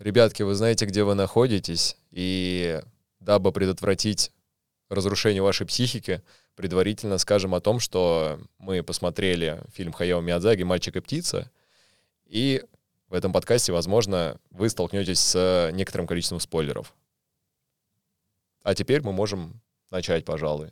[0.00, 2.80] Ребятки, вы знаете, где вы находитесь, и
[3.20, 4.32] дабы предотвратить
[4.88, 6.22] разрушение вашей психики,
[6.56, 11.50] предварительно скажем о том, что мы посмотрели фильм Хаяо Миядзаги «Мальчик и птица»,
[12.24, 12.64] и
[13.08, 16.94] в этом подкасте, возможно, вы столкнетесь с некоторым количеством спойлеров.
[18.62, 19.60] А теперь мы можем
[19.90, 20.70] начать, пожалуй,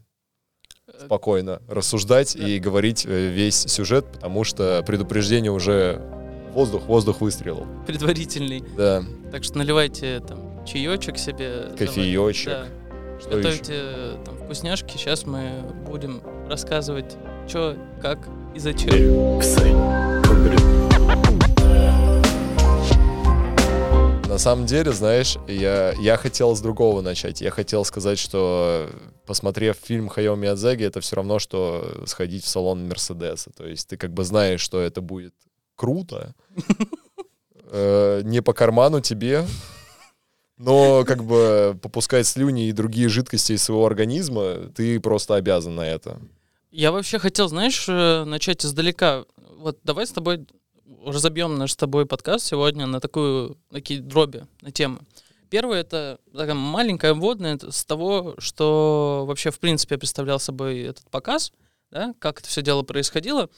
[1.04, 7.66] спокойно рассуждать и говорить э, весь сюжет, потому что предупреждение уже воздух, воздух выстрелил.
[7.86, 8.62] Предварительный.
[8.76, 9.04] Да.
[9.30, 11.72] Так что наливайте там чаечек себе.
[11.76, 12.48] Кофеечек.
[12.48, 12.66] Да.
[13.20, 14.24] Что Готовьте еще?
[14.24, 14.96] там вкусняшки.
[14.96, 17.16] Сейчас мы будем рассказывать,
[17.48, 19.38] что, как и зачем.
[24.28, 27.40] На самом деле, знаешь, я, я хотел с другого начать.
[27.40, 28.88] Я хотел сказать, что
[29.26, 33.50] посмотрев фильм Хаяо Миядзаги, это все равно, что сходить в салон Мерседеса.
[33.50, 35.34] То есть ты как бы знаешь, что это будет
[35.78, 36.34] круто,
[37.70, 39.46] э, не по карману тебе,
[40.58, 45.86] но как бы попускать слюни и другие жидкости из своего организма, ты просто обязан на
[45.86, 46.20] это.
[46.72, 49.24] Я вообще хотел, знаешь, э, начать издалека.
[49.56, 50.46] Вот давай с тобой
[51.06, 54.98] разобьем наш с тобой подкаст сегодня на такую, такие дроби, на темы.
[55.48, 61.52] Первое— это такая маленькая вводная с того, что вообще, в принципе, представлял собой этот показ,
[61.90, 63.48] да, как это все дело происходило,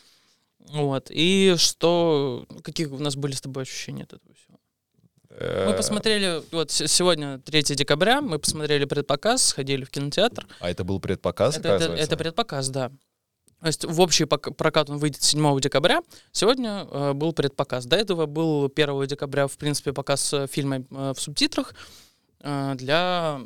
[0.68, 4.58] вот, и что, какие у нас были с тобой ощущения от этого всего.
[5.30, 10.46] Мы Э, посмотрели, вот сегодня 3 декабря, мы посмотрели предпоказ, сходили в кинотеатр.
[10.60, 12.90] А это был предпоказ, Это, это, это предпоказ, да.
[13.60, 16.00] То есть в общий прокат он выйдет 7 декабря.
[16.32, 17.86] Сегодня э, был предпоказ.
[17.86, 21.74] До этого был 1 декабря, в принципе, показ фильма э, в субтитрах
[22.40, 23.40] э, для,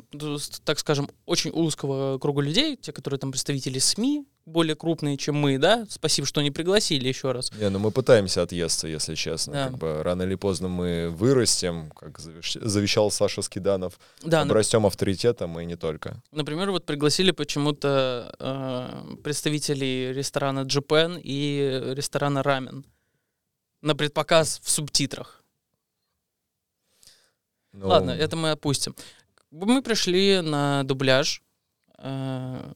[0.63, 5.57] так скажем, очень узкого круга людей, те, которые там представители СМИ, более крупные, чем мы,
[5.57, 5.85] да.
[5.89, 7.51] Спасибо, что не пригласили еще раз.
[7.53, 9.53] Не, ну мы пытаемся отъесться, если честно.
[9.53, 9.65] Да.
[9.69, 14.85] Как бы рано или поздно мы вырастем, как завещ- завещал Саша Скиданов, Да, на- обрастем
[14.85, 16.21] авторитетом и не только.
[16.31, 22.85] например, вот пригласили почему-то э, представителей ресторана Japan и ресторана Рамен
[23.81, 25.43] на предпоказ в субтитрах.
[27.73, 28.95] Ну, Ладно, это мы опустим.
[29.51, 31.41] Мы пришли на дубляж.
[31.97, 32.73] э,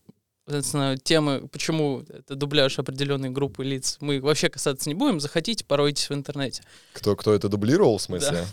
[0.50, 5.20] Соответственно, темы, почему это дубляж определенной группы лиц, мы вообще касаться не будем.
[5.20, 6.64] Заходите, поройтесь в интернете.
[6.94, 8.48] Кто, кто это дублировал, в смысле?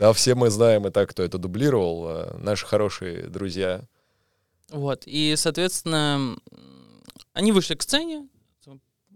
[0.00, 0.12] Да.
[0.12, 2.08] все мы знаем и так, кто это дублировал.
[2.08, 3.82] э, Наши хорошие друзья.
[4.70, 5.04] Вот.
[5.06, 6.36] И, соответственно,
[7.32, 8.26] они вышли к сцене,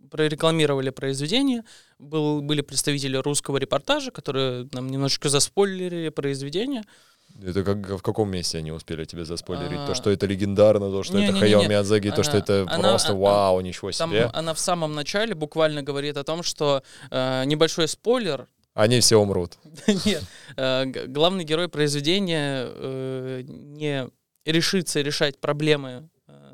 [0.09, 1.65] прорекламировали произведение.
[1.99, 6.85] Был, были представители русского репортажа, которые нам немножечко заспойлерили произведение.
[7.45, 9.79] Это как, в каком месте они успели тебе заспойлерить?
[9.81, 11.41] А, То, что это легендарно, то, что это не-не-не-не.
[11.41, 14.31] Хаяо Миядзаги, то, что Она- это она- просто а- вау, ничего Там себе.
[14.33, 19.59] она в самом начале буквально говорит о том, что э, небольшой спойлер, Они все умрут.
[20.05, 20.23] Нет.
[20.57, 24.09] Э, Главный герой произведения э, не
[24.47, 26.09] решится решать проблемы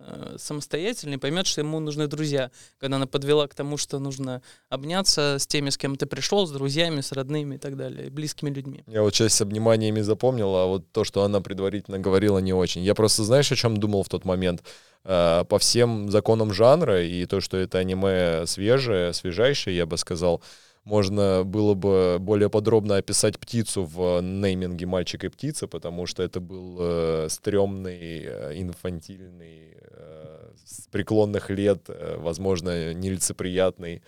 [0.07, 2.51] э, самостоятельно и поймет, что ему нужны друзья.
[2.79, 6.51] Когда она подвела к тому, что нужно обняться с теми, с кем ты пришел, с
[6.51, 8.85] друзьями, с родными и так далее, близкими людьми.
[8.87, 12.83] Я вот часть с обниманиями запомнил, а вот то, что она предварительно говорила, не очень.
[12.83, 14.63] Я просто, знаешь, о чем думал в тот момент?
[15.05, 20.43] Э, По всем законам жанра и то, что это аниме свежее, свежайшее, я бы сказал,
[20.87, 26.39] можно было бы более подробно описать птицу в нейминге «Мальчик и птица», потому что это
[26.41, 34.01] был э, стрёмный, э, инфантильный, э, с преклонных лет, э, возможно, нелицеприятный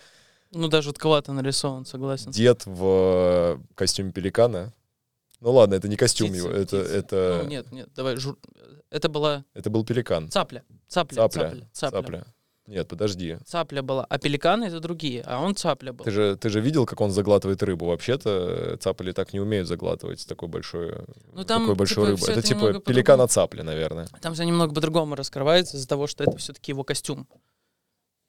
[0.51, 2.31] Ну, даже жутковато нарисован, согласен.
[2.31, 4.73] дед в э, костюме пеликана.
[5.41, 6.93] Ну ладно, это не костюм Птица, его, это, птица.
[6.97, 8.39] это, Ну, нет, нет, давай, жур-
[8.89, 10.29] это была это был пеликан.
[10.29, 10.63] цапля.
[10.87, 11.41] Цапля, Цапля.
[11.41, 12.01] цапля, цапля.
[12.01, 12.25] Цапля.
[12.69, 13.37] Нет, подожди.
[13.47, 16.05] Цапля была, а пеликаны это другие, а он цапля был.
[16.05, 17.87] Ты же, ты же видел, как он заглатывает рыбу?
[17.87, 20.93] Вообще-то цапли так не умеют заглатывать такой большой,
[21.33, 24.07] Ну, там, такой большой типа, всё Это это типа пеликана цапли, наверное.
[24.21, 27.27] Там все немного по-другому раскрывается из-за того, что это все-таки его костюм.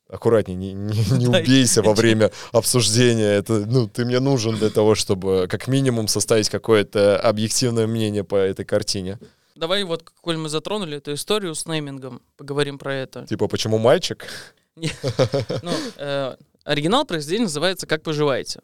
[0.08, 3.28] Аккуратней, не, не- не убейся во время обсуждения.
[3.34, 8.36] Это, ну, ты мне нужен для того, чтобы как минимум составить какое-то объективное мнение по
[8.36, 9.18] этой картине.
[9.60, 13.26] Давай вот, коль мы затронули эту историю с неймингом, поговорим про это.
[13.26, 14.26] Типа, почему мальчик?
[14.74, 18.62] Ну, э, оригинал произведения называется «Как поживаете?».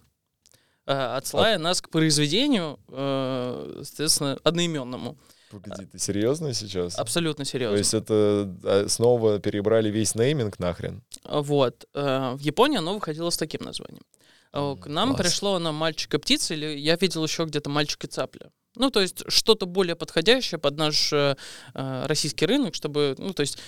[0.87, 5.19] Э, Отсылая нас к произведению, э, соответственно, одноименному.
[5.51, 6.99] Погоди, ты серьезно сейчас?
[6.99, 7.77] Абсолютно То серьезно.
[7.77, 11.03] есть это снова перебрали весь нейминг нахрен?
[11.25, 11.85] Вот.
[11.93, 14.03] В Японии оно выходило с таким названием.
[14.53, 15.21] К нам класс.
[15.21, 18.51] пришло оно «Мальчик и птица», или я видел еще где-то «Мальчик и цапля».
[18.77, 21.37] Ну, то есть что-то более подходящее под наш э,
[21.75, 23.59] э, российский рынок, чтобы, ну, то есть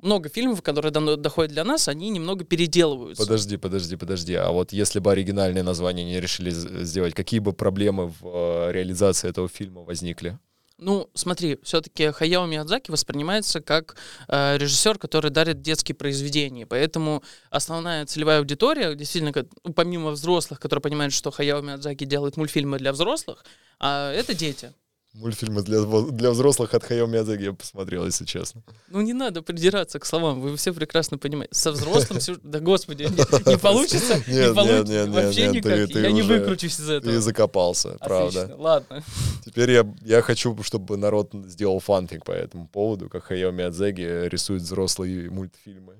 [0.00, 3.22] много фильмов, которые доходят для нас, они немного переделываются.
[3.22, 4.34] Подожди, подожди, подожди.
[4.34, 9.28] А вот если бы оригинальное название не решили сделать, какие бы проблемы в э, реализации
[9.28, 10.38] этого фильма возникли?
[10.78, 16.66] Ну, смотри, все-таки Хаяо Миядзаки воспринимается как э, режиссер, который дарит детские произведения.
[16.66, 22.36] Поэтому основная целевая аудитория, действительно, как- ну, помимо взрослых, которые понимают, что Хаяо Миядзаки делает
[22.36, 23.44] мультфильмы для взрослых,
[23.78, 24.72] а это дети.
[25.14, 28.62] Мультфильмы для, для взрослых от Хаяо Миядзаки я посмотрел, если честно.
[28.88, 31.54] Ну, не надо придираться к словам, вы все прекрасно понимаете.
[31.54, 37.12] Со взрослым, да господи, не, получится, не получится, вообще никак, я не выкручусь из этого.
[37.12, 38.54] Ты закопался, правда.
[38.58, 39.04] Ладно.
[39.44, 39.70] Теперь
[40.02, 45.94] я, хочу, чтобы народ сделал фанфик по этому поводу, как Хаяо Миядзаки рисует взрослые мультфильмы.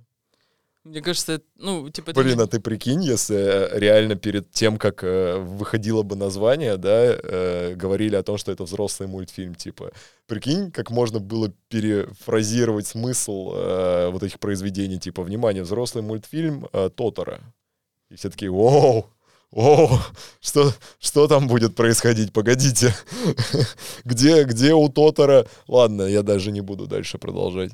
[0.85, 2.13] Мне кажется, ну, типа...
[2.13, 6.91] Блин, а ты прикинь, если э, реально перед тем, как э, выходило бы название, да,
[6.93, 9.93] э, говорили о том, что это взрослый мультфильм, типа,
[10.27, 16.91] прикинь, как можно было перефразировать смысл э, вот этих произведений, типа, внимание, взрослый мультфильм э,
[16.95, 17.41] Тотора.
[18.11, 19.07] И все такие, оу,
[19.53, 19.89] оу,
[20.43, 20.71] что,
[21.01, 22.95] что там будет происходить, погодите,
[24.05, 27.73] где, где у Тотора, ладно, я даже не буду дальше продолжать.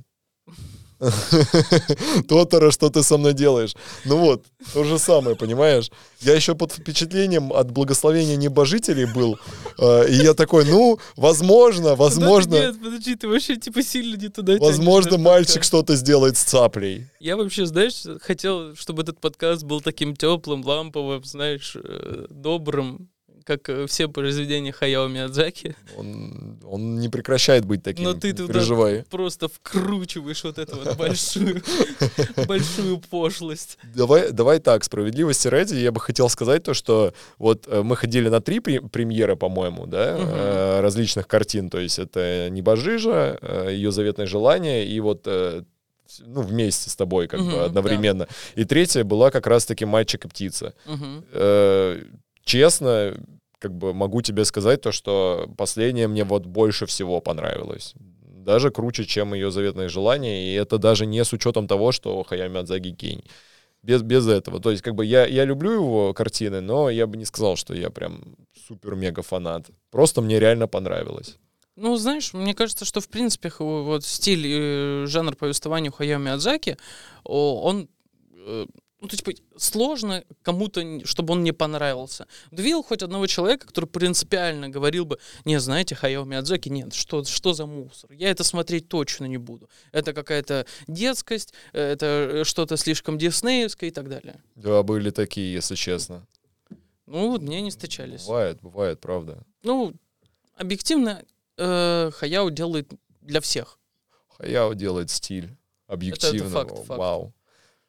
[2.28, 3.74] Тотора, что ты со мной делаешь?
[4.04, 4.44] Ну вот,
[4.74, 5.90] то же самое, понимаешь?
[6.20, 9.38] Я еще под впечатлением от благословения небожителей был,
[9.78, 14.56] э, и я такой, ну, возможно, возможно, Нет, подожди, ты вообще типа сильно не туда
[14.58, 17.06] возможно, мальчик что-то сделает с цаплей.
[17.18, 23.09] Я вообще, знаешь, хотел, чтобы этот подкаст был таким теплым, ламповым, знаешь, э, добрым,
[23.50, 25.74] как э, все произведения Хаяо Миядзаки.
[25.96, 29.04] Он, он не прекращает быть таким, Но ты туда переживай.
[29.10, 31.60] просто вкручиваешь вот эту вот большую,
[32.46, 33.76] большую пошлость.
[33.94, 38.28] Давай, давай так, справедливости ради, я бы хотел сказать то, что вот э, мы ходили
[38.28, 44.26] на три пре- премьеры, по-моему, да, э, различных картин, то есть это «Небожижа», «Ее заветное
[44.26, 47.64] желание» и вот ну, вместе с тобой как Мгм, бы да.
[47.66, 48.26] одновременно.
[48.54, 50.74] И третья была как раз-таки «Мальчик и птица».
[50.86, 51.24] Мгм.
[51.32, 52.02] Э,
[52.44, 53.14] честно,
[53.60, 57.94] как бы могу тебе сказать то, что последняя мне вот больше всего понравилась.
[58.24, 60.50] Даже круче, чем ее заветное желание.
[60.50, 63.24] И это даже не с учетом того, что Хаяо Миядзаки гений.
[63.82, 64.60] Без, без этого.
[64.60, 67.74] То есть, как бы я, я люблю его картины, но я бы не сказал, что
[67.74, 68.36] я прям
[68.66, 69.70] супер-мега фанат.
[69.90, 71.36] Просто мне реально понравилось.
[71.76, 76.76] Ну, знаешь, мне кажется, что, в принципе, вот стиль, э, жанр повествования у Хаяо Миядзаки,
[77.24, 77.88] он,
[78.34, 78.66] э,
[79.00, 82.26] ну, то типа, сложно кому-то, чтобы он не понравился.
[82.50, 87.54] Видел хоть одного человека, который принципиально говорил бы, не, знаете, Хаяо Миядзаки, нет, что, что
[87.54, 88.12] за мусор?
[88.12, 89.70] Я это смотреть точно не буду.
[89.92, 94.42] Это какая-то детскость, это э, что-то слишком диснеевское и так далее.
[94.54, 96.26] Да, были такие, если честно.
[97.06, 98.26] Ну, вот мне не встречались.
[98.26, 99.42] Бывает, бывает, правда.
[99.62, 99.94] Ну,
[100.56, 101.24] объективно,
[101.56, 102.92] э, Хаяо делает
[103.22, 103.78] для всех.
[104.28, 105.56] Хаяо делает стиль.
[105.86, 106.50] Объективно.
[106.50, 106.98] факт, факт.
[106.98, 107.34] Вау.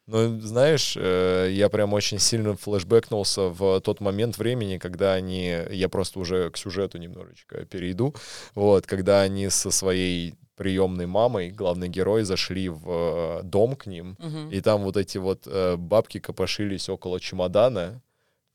[0.08, 5.58] Ну, знаешь, э, я прям очень сильно флешбэкнулся в тот момент времени, когда они...
[5.70, 8.14] Я просто уже к сюжету немножечко перейду.
[8.56, 14.18] Вот, когда они со своей приемной мамой, главный герой, зашли в э, дом к ним,
[14.20, 14.50] Мгм.
[14.52, 18.02] и там вот эти вот э, бабки копошились около чемодана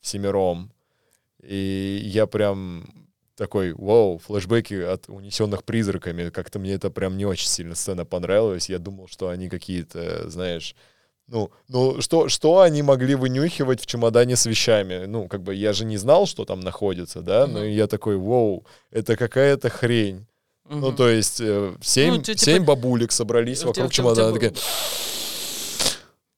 [0.00, 0.72] всемиром.
[1.42, 2.86] И я прям
[3.36, 6.30] такой, вау, флешбеки от унесенных призраками.
[6.30, 8.68] Как-то мне это прям не очень сильно сцена понравилась.
[8.68, 10.74] Я думал, что они какие-то, знаешь,
[11.28, 15.06] ну, ну что, что они могли вынюхивать в чемодане с вещами?
[15.06, 17.68] Ну, как бы я же не знал, что там находится, да, но Мгм.
[17.68, 20.26] я такой, вау, это какая-то хрень.
[20.68, 20.96] Ну, Мгм.
[20.96, 24.52] то есть э, семь, Ну, те- семь типа- бабулек собрались вокруг чемодана, был- такая,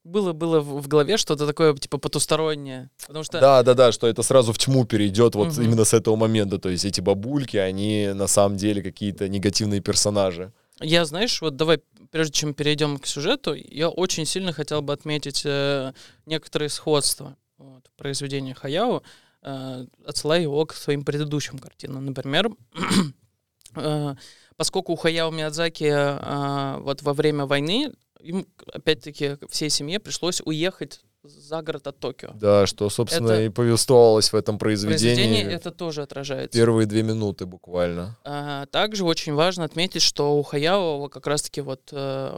[0.04, 4.22] было было в голове что-то такое типа потустороннее, потому что Да, да, да, что это
[4.22, 5.62] сразу в тьму перейдет вот Мгм.
[5.62, 6.58] именно с этого момента.
[6.58, 10.52] То есть эти бабульки, они на самом деле какие-то негативные персонажи.
[10.80, 11.80] Я, знаешь, вот давай
[12.10, 15.92] прежде чем перейдем к сюжету, я очень сильно хотел бы отметить э,
[16.26, 19.02] некоторые сходства вот, в произведении Хаяо,
[19.42, 22.06] э, отсылая его к своим предыдущим картинам.
[22.06, 22.50] Например,
[23.76, 24.14] э,
[24.56, 31.00] поскольку у Хаяо Миядзаки э, вот во время войны им, опять-таки, всей семье пришлось уехать
[31.22, 32.30] за город от Токио.
[32.34, 35.14] Да, что, собственно, Это- и повествовалось в этом произведении.
[35.16, 36.58] произведении это тоже отражается.
[36.58, 38.16] Первые две минуты буквально.
[38.24, 42.30] А, Также очень важно отметить, что у Хаяо как раз-таки вот э,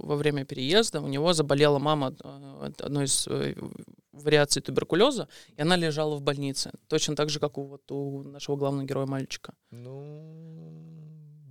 [0.00, 3.54] во время переезда у него заболела мама э, одной из э,
[4.12, 6.72] вариаций туберкулеза, и она лежала в больнице.
[6.88, 9.54] Точно так же, как у, вот, у нашего главного героя мальчика.
[9.70, 10.47] Ну,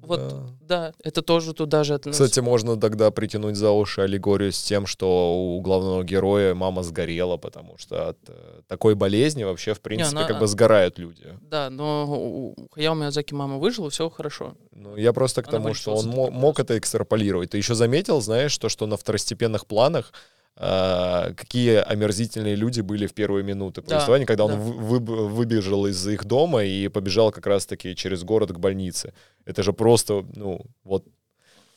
[0.07, 0.93] Вот, да.
[1.03, 2.23] это тоже туда же относится.
[2.25, 7.37] Кстати, можно тогда притянуть за уши аллегорию с тем, что у главного героя мама сгорела,
[7.37, 10.27] потому что от э, такой болезни вообще, в принципе, Не, она...
[10.27, 11.37] как бы сгорают люди.
[11.41, 14.55] Да, но у Хаяо Миядзаки мама выжила, все хорошо.
[14.71, 17.51] Ну, я просто к она тому, что он мог это экстраполировать.
[17.51, 20.13] Ты еще заметил, знаешь, то, что на второстепенных планах
[20.59, 24.53] а, какие омерзительные люди были в первые минуты повествования, да, когда да.
[24.55, 29.13] он вы, выбежал из их дома и побежал как раз-таки через город к больнице.
[29.45, 31.05] Это же просто, ну, вот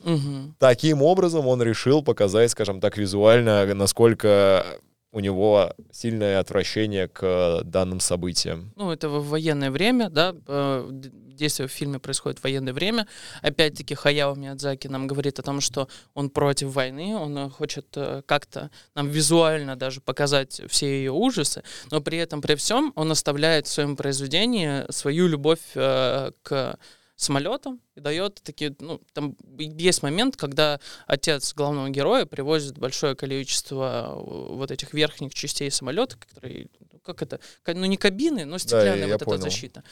[0.03, 0.55] Угу.
[0.59, 4.65] Таким образом он решил показать, скажем так, визуально, насколько
[5.13, 8.73] у него сильное отвращение к данным событиям.
[8.77, 13.09] Ну, это в военное время, да, э, действие в фильме происходит в военное время.
[13.43, 18.23] Опять-таки Хаяо Миядзаки нам говорит о том, что он против войны, он э, хочет э,
[18.27, 23.67] как-то нам визуально даже показать все ее ужасы, но при этом, при всем, он оставляет
[23.67, 26.79] в своем произведении свою любовь к
[27.21, 34.15] самолетом и дает такие, ну, там есть момент, когда отец главного героя привозит большое количество
[34.15, 39.07] э, вот этих верхних частей самолета, которые, ну, как это, ну не кабины, но стеклянная
[39.07, 39.85] да, вот эта защита.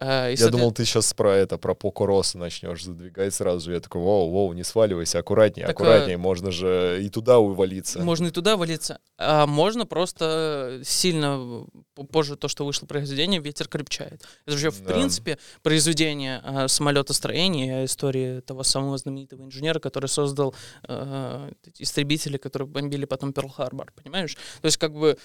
[0.00, 3.72] Uh, я думал, ты сейчас про это, про покуросы начнешь задвигать сразу.
[3.72, 6.18] Я такой, воу, воу, не сваливайся, аккуратнее, так, аккуратнее.
[6.18, 8.00] Можно же и туда увалиться.
[8.00, 8.98] Можно и туда валиться.
[9.16, 11.64] А можно просто сильно
[12.10, 14.22] позже то, что вышло произведение, ветер крепчает.
[14.44, 14.92] Это же, в да.
[14.92, 20.54] принципе, произведение uh, самолетостроения, истории того самого знаменитого инженера, который создал
[20.86, 24.34] uh, истребители, которые бомбили потом Перл-Харбор, понимаешь?
[24.60, 25.16] То есть, как бы,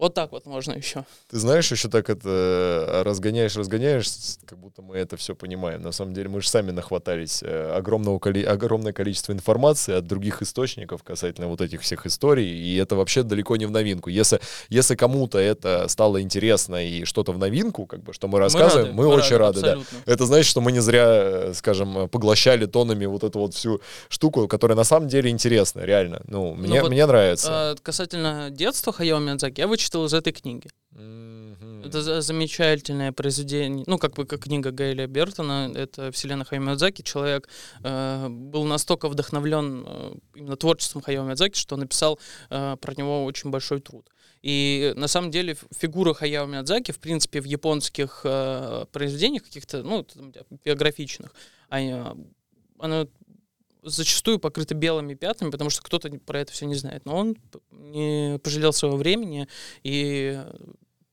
[0.00, 1.04] вот так вот можно еще.
[1.28, 4.08] Ты знаешь, еще так это э, разгоняешь, разгоняешь,
[4.46, 5.82] как будто мы это все понимаем.
[5.82, 8.18] На самом деле мы же сами нахватались э, огромного,
[8.50, 13.56] огромное количество информации от других источников касательно вот этих всех историй, и это вообще далеко
[13.56, 14.08] не в новинку.
[14.08, 14.40] Если,
[14.70, 19.04] если кому-то это стало интересно и что-то в новинку, как бы, что мы рассказываем, мы,
[19.04, 19.60] рады, мы, мы очень рады.
[19.60, 20.12] рады да.
[20.12, 24.48] Это значит, что мы не зря, э, скажем, поглощали тонами вот эту вот всю штуку,
[24.48, 26.22] которая на самом деле интересна, реально.
[26.26, 27.76] Ну, мне, ну, вот, мне нравится.
[27.82, 30.68] Касательно детства Хаяо Миядзаки, я вычитал вычитал из этой книги.
[30.92, 31.86] Mm-hmm.
[31.86, 37.02] Это замечательное произведение, ну, как бы как книга Гайля Бертона, это «Вселенная Хайо Миядзаки».
[37.02, 37.48] Человек
[37.82, 42.18] э, был настолько вдохновлен э, именно творчеством Хайо Миядзаки, что написал
[42.50, 44.08] э, про него очень большой труд.
[44.42, 50.06] И на самом деле фигура Хаяо Миядзаки, в принципе, в японских э, произведениях каких-то, ну,
[50.64, 51.34] биографичных,
[51.68, 51.94] они,
[52.78, 53.06] она
[53.82, 57.04] зачастую покрыты белыми пятнами, потому что кто-то про это все не знает.
[57.04, 57.36] Но он
[57.70, 59.48] не пожалел своего времени
[59.82, 60.40] и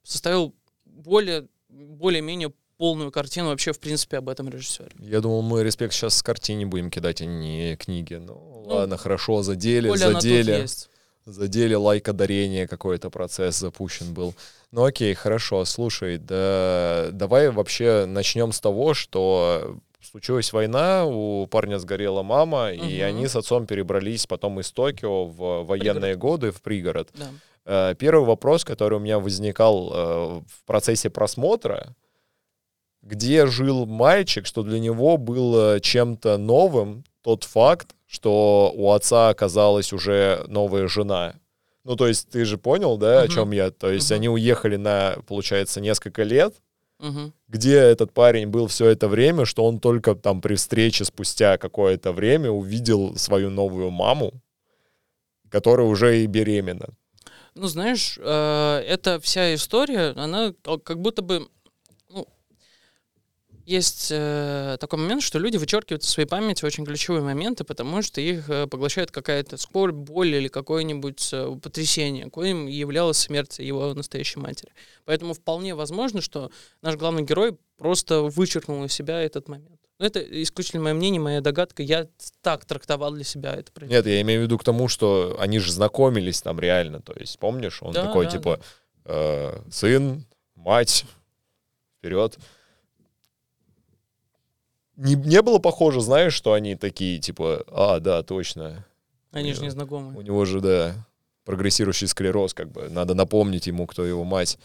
[0.04, 0.54] составил
[0.86, 4.92] более, более-менее полную картину вообще, в принципе, об этом режиссере.
[5.00, 8.16] Я думал, мы респект сейчас с картине будем кидать, а не книги.
[8.16, 10.66] Ну, ну ладно, хорошо, задели, задели.
[11.26, 14.34] Задели лайкодарение, какой-то процесс запущен был.
[14.72, 21.78] Ну окей, хорошо, слушай, да, давай вообще начнем с того, что случилась война, у парня
[21.78, 22.86] сгорела мама, угу.
[22.86, 26.20] и они с отцом перебрались потом из Токио в военные пригород.
[26.20, 27.10] годы в пригород.
[27.14, 27.28] Да.
[27.66, 31.96] Э, первый вопрос, который у меня возникал э, в процессе просмотра,
[33.02, 39.92] где жил мальчик, что для него было чем-то новым тот факт, что у отца оказалась
[39.92, 41.36] уже новая жена.
[41.84, 43.26] Ну, то есть ты же понял, да, uh-huh.
[43.26, 43.72] о чем я?
[43.72, 44.16] То есть uh-huh.
[44.16, 46.54] они уехали на, получается, несколько лет,
[47.00, 47.32] Угу.
[47.48, 52.12] Где этот парень был все это время, что он только там при встрече спустя какое-то
[52.12, 54.42] время увидел свою новую маму,
[55.50, 56.88] которая уже и беременна.
[57.54, 61.48] Ну, знаешь, э, эта вся история, она как будто бы
[63.68, 68.22] есть э, такой момент, что люди вычеркивают из своей памяти очень ключевые моменты, потому что
[68.22, 74.40] их э, поглощает какая-то скорбь, боль или какое-нибудь э, потрясение, коим являлась смерть его настоящей
[74.40, 74.72] матери.
[75.04, 76.50] Поэтому вполне возможно, что
[76.82, 79.82] наш главный герой просто вычеркнул из себя этот момент.
[80.00, 81.84] Но это исключительно мое мнение, моя догадка.
[81.84, 82.08] Я
[82.42, 83.86] так трактовал для себя это.
[83.86, 87.02] Нет, я имею в виду к тому, что они же знакомились там реально.
[87.02, 88.60] То есть, помнишь, он да, такой, да, типа,
[89.04, 89.12] да.
[89.12, 91.04] Э, сын, мать,
[92.00, 92.38] вперед
[94.98, 98.86] не, не было похоже, знаешь, что они такие, типа, а, да, точно.
[99.32, 100.18] Они же не знакомы.
[100.18, 101.06] У него же, да,
[101.46, 104.58] прогрессирующий склероз, как бы, надо напомнить ему, кто его мать.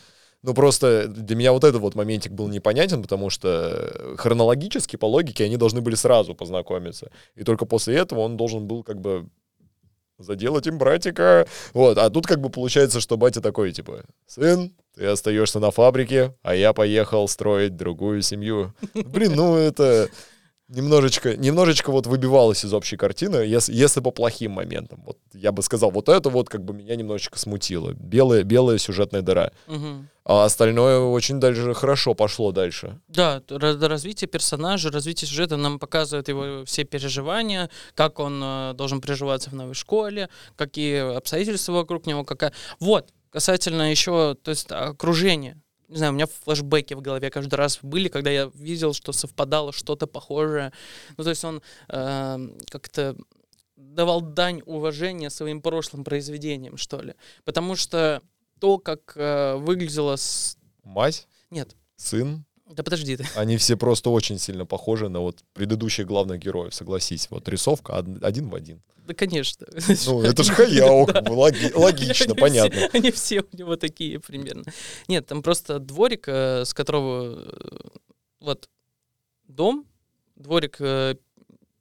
[0.42, 5.44] Ну, просто для меня вот этот вот моментик был непонятен, потому что хронологически, по логике,
[5.44, 7.12] они должны были сразу познакомиться.
[7.36, 9.28] И только после этого он должен был как бы
[10.18, 11.46] заделать им братика.
[11.74, 16.34] Вот, а тут как бы получается, что батя такой, типа, сын, ты остаешься на фабрике,
[16.42, 18.74] а я поехал строить другую семью.
[18.94, 20.08] Блин, ну это...
[20.68, 25.02] немножечко, немножечко вот выбивалось из общей картины, если, если по плохим моментам.
[25.04, 27.92] Вот я бы сказал, вот это вот как бы меня немножечко смутило.
[27.92, 29.52] Белая, белая сюжетная дыра.
[29.66, 30.08] Мгм.
[30.24, 33.00] А остальное очень даже хорошо пошло дальше.
[33.08, 39.50] Да, развитие персонажа, развитие сюжета нам показывает его все переживания, как он э, должен приживаться
[39.50, 42.52] в новой школе, какие обстоятельства вокруг него, какая...
[42.78, 45.60] Вот, касательно еще, то есть окружения.
[45.88, 49.72] Не знаю, у меня флешбеки в голове каждый раз были, когда я видел, что совпадало
[49.72, 50.72] что-то похожее.
[51.16, 53.16] Ну, то есть он э, как-то
[53.76, 57.14] давал дань уважения своим прошлым произведениям, что ли.
[57.44, 58.22] Потому что
[58.58, 60.56] то, как э, выглядело с...
[60.84, 63.26] Мать, Нет, сын, да подожди ты.
[63.36, 67.28] они все просто очень сильно похожи на вот предыдущих главных героев, согласись.
[67.30, 68.82] Вот рисовка од- один в один.
[69.06, 69.66] Да, конечно.
[70.06, 72.78] Ну, это же Хаяо, логи- логично, понятно.
[72.88, 74.64] все- Они все у него такие примерно.
[75.08, 77.88] Нет, там просто дворик, э, с которого э,
[78.40, 78.68] вот
[79.44, 79.86] дом,
[80.36, 81.16] дворик э,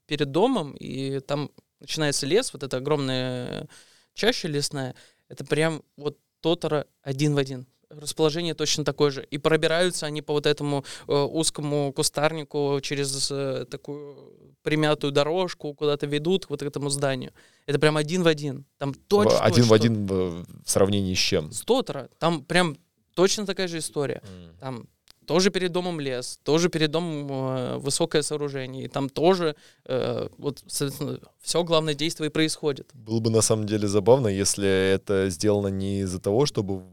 [0.07, 3.67] перед домом, и там начинается лес, вот эта огромная
[4.13, 4.93] чаща лесная.
[5.29, 7.65] Это прям вот Тотора один в один.
[7.99, 9.23] Расположение точно такое же.
[9.31, 14.15] И пробираются они по вот этому э, узкому кустарнику через э, такую
[14.63, 17.31] примятую дорожку, куда-то ведут к вот этому зданию.
[17.65, 18.65] Это прям один в один.
[18.77, 21.51] Там точно Один в один в сравнении с чем?
[21.51, 22.09] с Тотора.
[22.19, 22.77] Там прям
[23.15, 24.21] точно такая же история.
[24.59, 24.87] Там
[25.25, 29.55] тоже перед домом лес, тоже перед домом э, высокое сооружение, и там тоже
[29.85, 32.89] э, вот, соответственно, все главное действие и происходит.
[32.93, 36.83] Было бы на самом деле забавно, если это сделано не из-за того, чтобы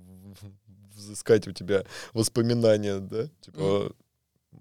[1.09, 3.29] взыскать у тебя воспоминания, да?
[3.41, 3.93] Типа,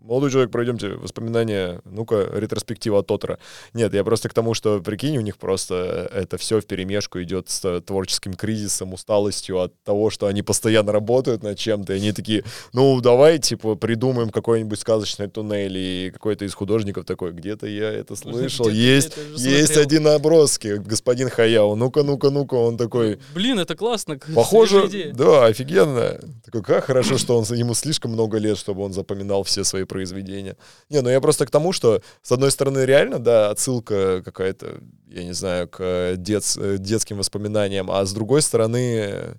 [0.03, 3.39] молодой человек, пройдемте воспоминания, ну-ка, ретроспектива от Тотора.
[3.73, 7.49] Нет, я просто к тому, что, прикинь, у них просто это все в перемешку идет
[7.49, 12.43] с творческим кризисом, усталостью от того, что они постоянно работают над чем-то, и они такие,
[12.73, 18.15] ну, давай, типа, придумаем какой-нибудь сказочный туннель, и какой-то из художников такой, где-то я это
[18.15, 19.83] слышал, есть, это есть смотрел».
[19.83, 24.17] один наброски, господин Хаяо, ну-ка, ну-ка, ну-ка, он такой, Блин, это классно.
[24.33, 26.19] Похоже, да, офигенно.
[26.45, 30.55] Такой, как хорошо, что он, ему слишком много лет, чтобы он запоминал все свои произведения.
[30.89, 35.23] Не, ну я просто к тому, что, с одной стороны, реально, да, отсылка какая-то, я
[35.23, 39.35] не знаю, к э, детс- э, детским воспоминаниям, а с другой стороны, э,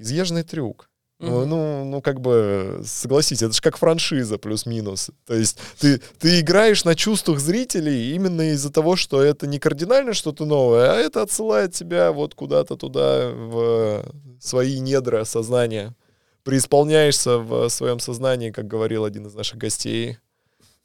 [0.00, 0.88] изъезженный трюк.
[1.20, 1.48] Ну, Мгм.
[1.48, 5.10] ну, ну, как бы, согласитесь, это же как франшиза плюс-минус.
[5.26, 10.14] То есть ты, ты играешь на чувствах зрителей именно из-за того, что это не кардинально
[10.14, 14.04] что-то новое, а это отсылает тебя вот куда-то туда, в
[14.40, 15.96] свои недра сознания.
[16.48, 20.16] Преисполняешься в своем сознании, как говорил один из наших гостей.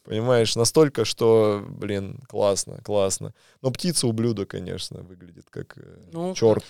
[0.04, 3.34] Понимаешь, настолько, что, блин, классно, классно.
[3.62, 5.78] Но птица ублюдок, конечно, выглядит как
[6.12, 6.66] Ну, черт.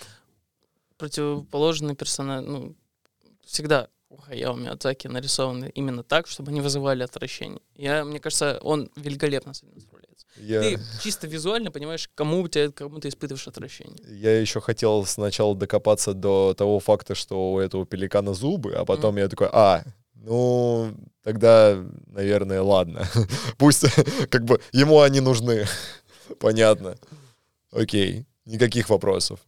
[0.96, 2.76] противоположный персонаж, ну,
[3.44, 7.60] всегда у Хаяо Миядзаки нарисованы именно так, чтобы они вызывали отвращение.
[7.74, 9.82] Я, мне кажется, он великолепно с этим.
[10.36, 10.60] Я...
[10.60, 13.96] Ты чисто визуально понимаешь, кому у тебя, кому ты испытываешь отвращение.
[14.08, 19.16] Я еще хотел сначала докопаться до того факта, что у этого пеликана зубы, а потом
[19.16, 20.92] я такой, а, ну,
[21.22, 23.06] тогда, наверное, ладно.
[23.58, 23.84] Пусть,
[24.28, 25.66] как бы, ему они нужны.
[26.40, 26.96] Понятно.
[27.70, 29.40] Окей, никаких вопросов.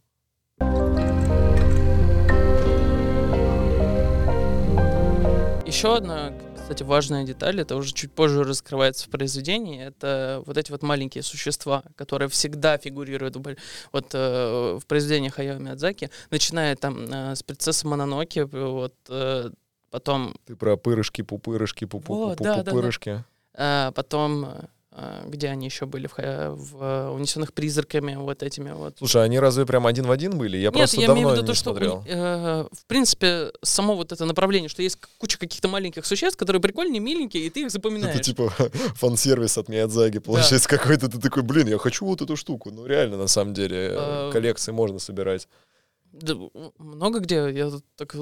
[5.65, 6.31] Еще одна,
[6.67, 11.23] кстати, важная деталь, это уже чуть позже раскрывается в произведении, это вот эти вот маленькие
[11.23, 17.87] существа, которые всегда фигурируют вот, э, в произведениях Хаяо Миядзаки, начиная там э, с принцессы
[17.87, 19.49] Мононоки, вот, э,
[19.91, 22.71] потом, Ты про пырышки, пупырышки, пупу, Вот, пупу, да, да, да.
[22.71, 23.23] пупырышки.
[23.53, 24.65] э, потом, э,
[25.25, 26.15] где они еще были, в,
[26.55, 28.95] в «Унесенных призраками», вот этими вот.
[28.97, 30.57] Слушай, они разве прям один в один были?
[30.57, 32.03] Я Нет, просто я давно имею в виду не то, что, смотрел.
[32.07, 36.99] э, в принципе, само вот это направление, что есть куча каких-то маленьких существ, которые прикольные,
[36.99, 38.15] миленькие, и ты их запоминаешь.
[38.15, 38.49] Это типа
[38.95, 40.19] фан-сервис от Миядзаги.
[40.19, 42.71] Получается какой-то, ты такой, блин, я хочу вот эту штуку.
[42.71, 45.47] Ну реально, на самом деле, э, А, коллекции можно собирать.
[46.13, 46.33] Да,
[46.77, 48.15] много где, я так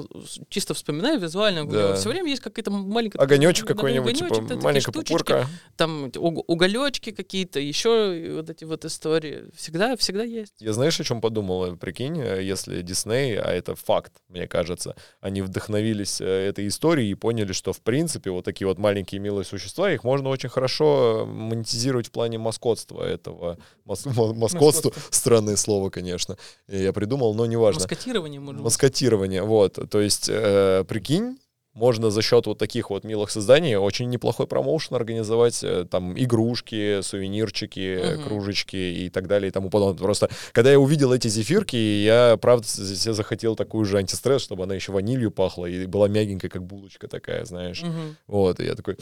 [0.48, 1.94] чисто вспоминаю визуально, Да.
[1.96, 3.18] все время есть какая-то маленькая...
[3.18, 5.46] Огонечек какой-нибудь, типа да, маленькая пупырка.
[5.76, 9.44] Там уг- уголечки какие-то, еще вот эти вот истории.
[9.54, 10.54] Всегда, всегда есть.
[10.58, 11.76] Я знаешь, о чем подумал?
[11.76, 17.14] Прикинь, э, если Дисней, а это факт, мне кажется, они вдохновились э, этой историей и
[17.14, 22.08] поняли, что, в принципе, вот такие вот маленькие милые существа, их можно очень хорошо монетизировать
[22.08, 23.58] в плане маскотства этого.
[23.84, 26.36] Мас- ма- маскотство, странное слово, конечно,
[26.68, 27.75] э, я придумал, но неважно.
[27.76, 28.62] Маскотирование, может.
[28.62, 29.78] Маскотирование, вот.
[29.90, 31.38] То есть, э, прикинь,
[31.74, 37.02] можно за счет вот таких вот милых созданий очень неплохой промоушен организовать, э, там, игрушки,
[37.02, 38.24] сувенирчики, Мгм.
[38.24, 40.02] кружечки и так далее и тому подобное.
[40.02, 44.74] Просто, когда я увидел эти зефирки, я, правда, себе захотел такую же антистресс, чтобы она
[44.74, 47.82] еще ванилью пахла и была мягенькая, как булочка такая, знаешь.
[47.82, 48.16] Мгм.
[48.26, 48.96] Вот, и я такой,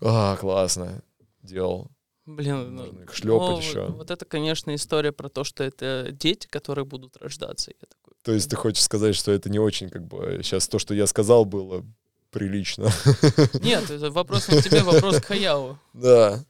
[0.00, 1.02] а, классно,
[1.42, 1.88] делал.
[2.26, 3.86] Блин, ну, шлепать ну, еще.
[3.86, 7.70] Вот, вот это, конечно, история про то, что это дети, которые будут рождаться.
[7.70, 10.80] Я такой, То есть ты хочешь сказать, что это не очень, как бы, сейчас то,
[10.80, 11.84] что я сказал, было
[12.30, 12.90] прилично.
[13.62, 15.78] Нет, это вопрос не к тебе, вопрос к Хаяу.
[15.94, 16.44] Да.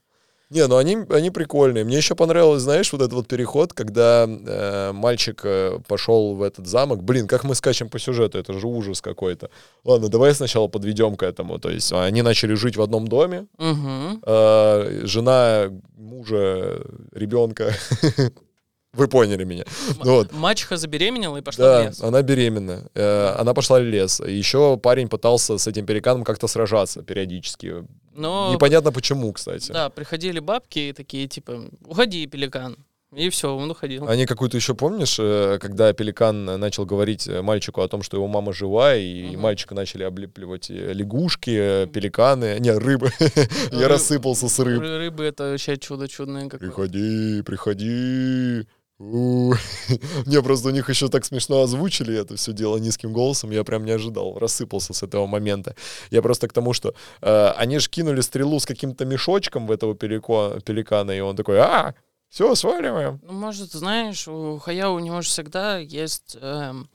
[0.49, 1.85] Не, ну они, они прикольные.
[1.85, 6.69] Мне еще понравилось, знаешь, вот этот вот переход, когда э, мальчик э, пошел в этот
[6.69, 7.03] замок.
[7.03, 9.51] Блин, как мы скачем по сюжету, это же ужас какой-то.
[9.85, 11.59] Ладно, давай сначала подведем к этому.
[11.59, 13.47] То есть они начали жить в одном доме.
[13.59, 14.21] Угу.
[14.23, 16.81] э, жена мужа,
[17.13, 17.75] ребенка.
[18.93, 19.65] Вы поняли меня.
[20.05, 20.33] Ну вот.
[20.33, 22.01] Мачеха забеременела и пошла в Да, лес.
[22.03, 22.87] она беременна.
[22.95, 24.21] Э, она пошла в лес.
[24.21, 27.85] Еще парень пытался с этим пеликаном как-то сражаться периодически.
[28.17, 29.71] Но, Непонятно почему, кстати.
[29.73, 32.77] да, приходили бабки и такие, типа, уходи, пеликан.
[33.15, 34.07] И все, он уходил.
[34.09, 38.27] Они какую-то еще помнишь, э, когда пеликан начал говорить э, мальчику о том, что его
[38.27, 39.41] мама жива, и Мгм.
[39.41, 43.11] мальчика начали облепливать э, лягушки, пеликаны, не, рыбы.
[43.71, 44.83] Я рассыпался с рыб.
[44.83, 46.69] Ры- Рыбы это вообще чудо чудное какое.
[46.69, 48.67] Приходи, приходи.
[48.99, 49.53] У.
[50.27, 53.85] Не, просто у них еще так смешно озвучили это все дело низким голосом, я прям
[53.85, 55.75] не ожидал, рассыпался с этого момента.
[56.11, 59.95] Я просто к тому, что э, они же кинули стрелу с каким-то мешочком в этого
[59.95, 61.95] пелико- пеликана, и он такой, а,
[62.31, 63.21] все, сваливаем.
[63.23, 66.37] Ну, может, знаешь, у Хаяо у него же всегда есть...
[66.41, 66.89] эм,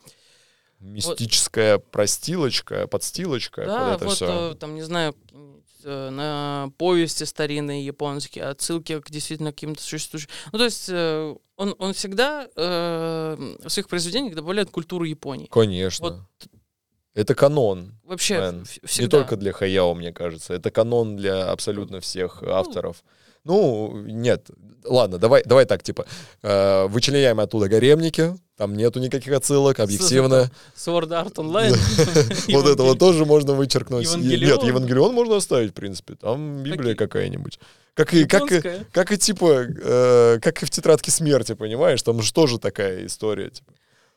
[0.79, 4.51] Мистическая простилочка, подстилочка, да, вот вот все.
[4.51, 5.53] э, там, не знаю, э,
[5.89, 10.29] на повести старинные японские, отсылки к действительно каким-то существующим...
[10.51, 15.47] Ну, то есть э, он, он всегда э, в своих произведениях добавляет культуру Японии.
[15.51, 16.09] Конечно.
[16.09, 16.49] Вот.
[17.13, 17.99] Это канон.
[18.03, 18.65] Вообще, Мэн.
[18.65, 19.17] в- Не всегда.
[19.17, 20.53] только для Хаяо, мне кажется.
[20.53, 23.03] Это канон для абсолютно всех авторов.
[23.03, 23.11] Ну,
[24.05, 24.49] нет.
[24.83, 26.05] Ладно, давай, давай так, типа,
[26.41, 30.51] э, вычленяем оттуда гаремники, там нету никаких отсылок, объективно.
[30.75, 31.77] Sword Art Online.
[32.53, 34.15] Вот это вот тоже можно вычеркнуть.
[34.17, 35.13] Нет, Евангелион.
[35.13, 36.15] Можно оставить, в принципе.
[36.15, 37.59] Там Библия какая-нибудь.
[37.93, 42.01] Как и, как, и, как и типа, э, как и в тетрадке смерти, понимаешь?
[42.01, 43.49] Там же тоже такая история.
[43.49, 43.73] Типа.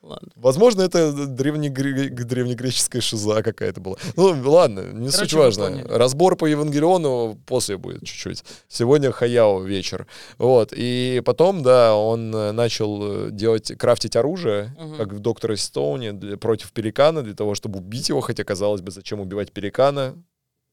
[0.06, 0.28] Ладно.
[0.36, 3.96] Возможно, это древнегре- древнегреческая шиза какая-то была.
[4.16, 5.88] Ну, ладно, не суть Короче, вы важно.
[5.88, 8.44] Разбор по Евангелиону после будет чуть-чуть.
[8.68, 10.06] Сегодня Хаяо вечер.
[10.36, 10.74] Вот.
[10.76, 14.96] И потом, да, он э, начал э, делать, крафтить оружие, Мгм.
[14.98, 18.90] как в Докторе Стоуне, для- против пеликана, для того, чтобы убить его, хотя, казалось бы,
[18.90, 20.22] зачем убивать пеликана?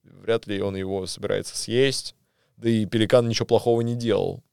[0.03, 2.15] Вряд ли он его собирается съесть.
[2.57, 4.43] Да и пеликан ничего плохого не делал.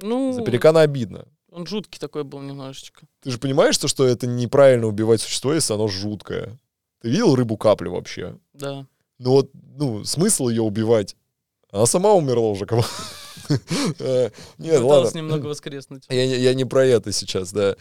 [0.00, 1.26] Ну, За пеликана обидно.
[1.50, 3.02] Он жуткий такой был немножечко.
[3.22, 6.58] Ты же понимаешь, что, что это неправильно убивать существо, если оно жуткое.
[7.00, 8.36] Ты видел рыбу каплю вообще?
[8.52, 8.86] Да.
[9.18, 11.16] Ну вот, ну, смысл ее убивать?
[11.70, 12.84] Она сама умерла уже, кого?
[13.98, 15.10] Э, Нет, ладно.
[15.16, 16.04] немного воскреснуть.
[16.08, 17.76] Я, не- я не про это сейчас, да.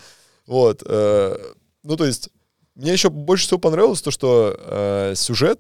[0.48, 0.84] Вот.
[0.86, 1.38] э,
[1.84, 2.30] Ну, то есть,
[2.76, 5.60] мне еще больше всего понравилось то, что э, сюжет,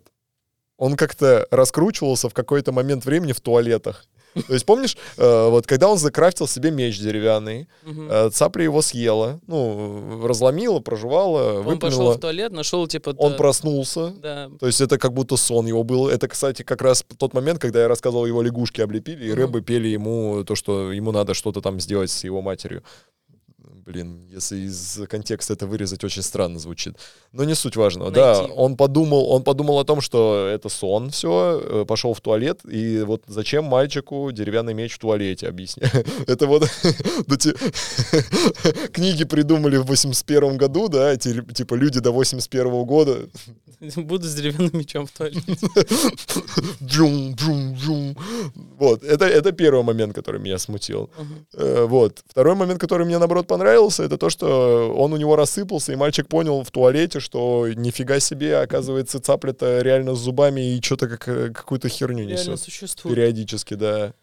[0.77, 4.05] он как-то раскручивался в какой-то момент времени в туалетах.
[4.33, 9.39] То есть, помнишь, э, вот когда он закрафтил себе меч деревянный, э, цапля его съела,
[9.47, 13.15] ну, разломила, прожевала, Он пошел в туалет, нашел типа...
[13.17, 14.49] Он проснулся, Да.
[14.59, 16.07] то есть это как будто сон его был.
[16.09, 19.87] Это, кстати, как раз тот момент, когда я рассказывал, его лягушки облепили, и рыбы пели
[19.87, 22.83] ему то, что ему надо что-то там сделать с его матерью.
[23.89, 26.93] Блин, если из контекста это вырезать, очень странно звучит.
[27.31, 28.11] Но не суть важного.
[28.11, 28.53] Да, Найти.
[28.55, 33.23] он подумал, он подумал о том, что это сон, все, пошел в туалет, и вот
[33.25, 35.91] зачем мальчику деревянный меч в туалете, объясняю.
[36.27, 36.69] Это вот
[37.27, 37.35] ну,
[38.91, 43.27] книги придумали в 81 году, да, ти- типа люди до 81 года
[43.95, 45.57] Буду с деревянным мечом в туалете.
[46.83, 48.17] Джум, джум, джум.
[48.77, 51.09] Вот, это, это первый момент, который меня смутил.
[51.53, 52.21] Э, вот.
[52.27, 56.27] Второй момент, который мне, наоборот, понравился, это то, что он у него рассыпался, и мальчик
[56.27, 61.49] понял в туалете, что нифига себе, оказывается, цапля-то реально с зубами и что-то как, э,
[61.53, 62.59] какую-то херню Реально несет.
[62.59, 63.15] существует.
[63.15, 64.13] Периодически, да.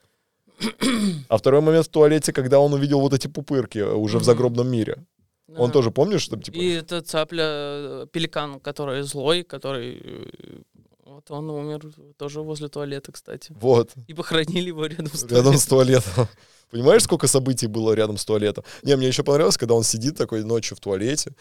[1.28, 4.24] А второй момент в туалете, когда он увидел вот эти пупырки э, уже в Мгм.
[4.26, 4.96] загробном мире.
[5.56, 5.72] Он Да.
[5.74, 6.56] тоже, помнишь, что типа...
[6.56, 10.32] И это цапля, э, пеликан, который злой, который...
[11.16, 11.80] Вот он умер
[12.18, 13.50] тоже возле туалета, кстати.
[13.58, 13.92] Вот.
[14.06, 15.58] И похоронили его рядом с Рядом туалетом.
[15.60, 16.28] с туалетом.
[16.70, 18.64] Понимаешь, сколько событий было рядом с туалетом?
[18.82, 21.32] Не, мне еще понравилось, когда он сидит такой ночью в туалете,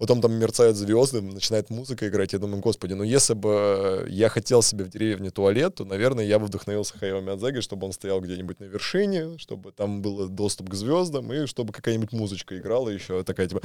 [0.00, 2.32] потом там мерцают звезды, начинает музыка играть.
[2.32, 6.38] Я думаю, господи, ну если бы я хотел себе в деревне туалет, то, наверное, я
[6.38, 10.74] бы вдохновился Хайо Миядзаги, чтобы он стоял где-нибудь на вершине, чтобы там был доступ к
[10.74, 13.60] звездам, и чтобы какая-нибудь музычка играла еще такая типа...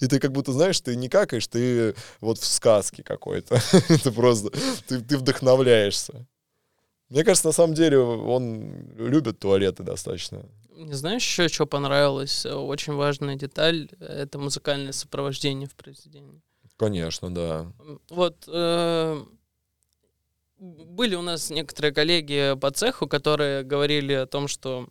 [0.00, 3.58] И ты как будто, знаешь, ты не какаешь, ты вот в сказке какой-то.
[4.02, 4.50] Ты просто...
[4.86, 6.26] Ты вдохновляешься.
[7.12, 10.46] Мне кажется, на самом деле он любит туалеты достаточно.
[10.74, 12.46] Не знаешь еще, что понравилось?
[12.46, 16.40] Э, Очень важная деталь— это музыкальное сопровождение в произведении.
[16.78, 17.70] Конечно, да.
[18.08, 19.24] Вот э,
[20.58, 24.88] были у нас некоторые коллеги по цеху, которые говорили о том, что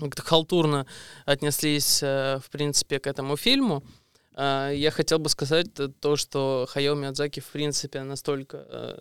[0.00, 0.88] как-то халтурно
[1.24, 3.84] отнеслись, э, в принципе, к этому фильму.
[4.34, 5.68] А, я хотел бы сказать
[6.00, 8.98] то, что Хаяо Миядзаки, в принципе, настолько э,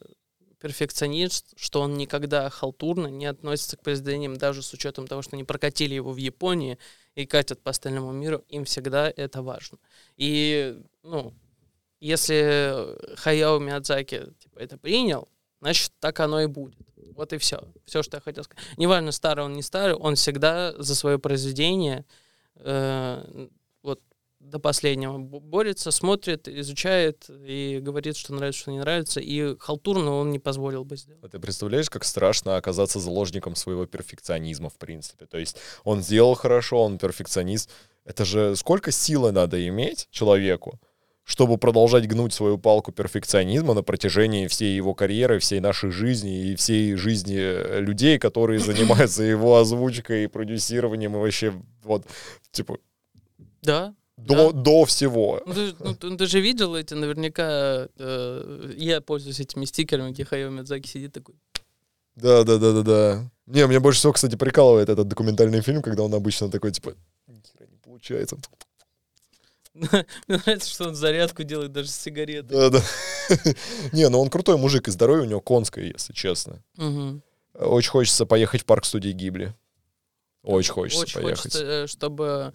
[0.61, 5.43] перфекционист, что он никогда халтурно не относится к произведениям, даже с учетом того, что они
[5.43, 6.77] прокатили его в Японии
[7.15, 9.79] и катят по остальному миру, им всегда это важно.
[10.17, 11.33] И, ну,
[11.99, 15.27] если Хаяо Миядзаки типа, это принял,
[15.61, 16.79] значит, так оно и будет.
[17.15, 17.63] Вот и все.
[17.85, 18.63] Все, что я хотел сказать.
[18.77, 22.05] Неважно, старый он, не старый, он всегда за свое произведение
[22.55, 23.47] э,
[23.81, 23.99] вот
[24.41, 29.19] до последнего борется, смотрит, изучает и говорит, что нравится, что не нравится.
[29.19, 31.23] И халтурно он не позволил бы сделать.
[31.23, 35.25] А ты представляешь, как страшно оказаться заложником своего перфекционизма, в принципе?
[35.25, 37.69] То есть он сделал хорошо, он перфекционист.
[38.03, 40.79] Это же сколько силы надо иметь человеку,
[41.23, 46.55] чтобы продолжать гнуть свою палку перфекционизма на протяжении всей его карьеры, всей нашей жизни и
[46.55, 52.05] всей жизни э, людей, которые занимаются его озвучкой и продюсированием и вообще вот,
[52.51, 52.79] типа...
[53.61, 53.93] Да,
[54.25, 54.61] до, да.
[54.61, 55.41] до всего.
[55.45, 60.25] Ну ты, ну, ты, ты же видел эти, наверняка, э, я пользуюсь этими стикерами, где
[60.25, 61.35] Хайо Мидзаки сидит такой.
[62.15, 63.31] Да, да, да, да, да.
[63.47, 66.95] Не, мне больше всего, кстати, прикалывает этот документальный фильм, когда он обычно такой, типа,
[67.27, 68.37] не получается.
[69.73, 72.49] Мне нравится, что он зарядку делает даже с сигаретой.
[72.49, 72.83] Да, да.
[73.93, 76.61] Не, ну он крутой мужик, и здоровье у него конское, если честно.
[77.53, 79.55] Очень хочется поехать в парк студии Гибли.
[80.43, 81.37] Очень хочется Очень поехать.
[81.37, 82.53] хочется, э, чтобы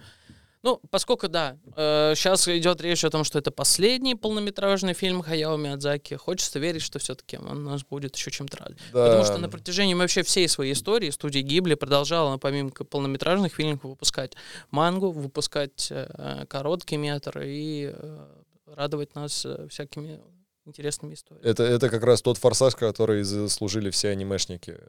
[0.67, 5.57] ну, поскольку, да, э, сейчас идет речь о том, что это последний полнометражный фильм Хаяо
[5.57, 8.83] Миядзаки, хочется верить, что все-таки он нас будет еще чем-то радовать.
[8.93, 9.05] Да.
[9.07, 14.33] Потому что на протяжении вообще всей своей истории студия Гибли продолжала, помимо полнометражных фильмов, выпускать
[14.73, 18.27] мангу, выпускать э, короткий метр и э,
[18.67, 20.21] радовать нас э, всякими
[20.65, 21.49] интересными историями.
[21.49, 24.81] Это, это как раз тот форсаж, который заслужили все анимешники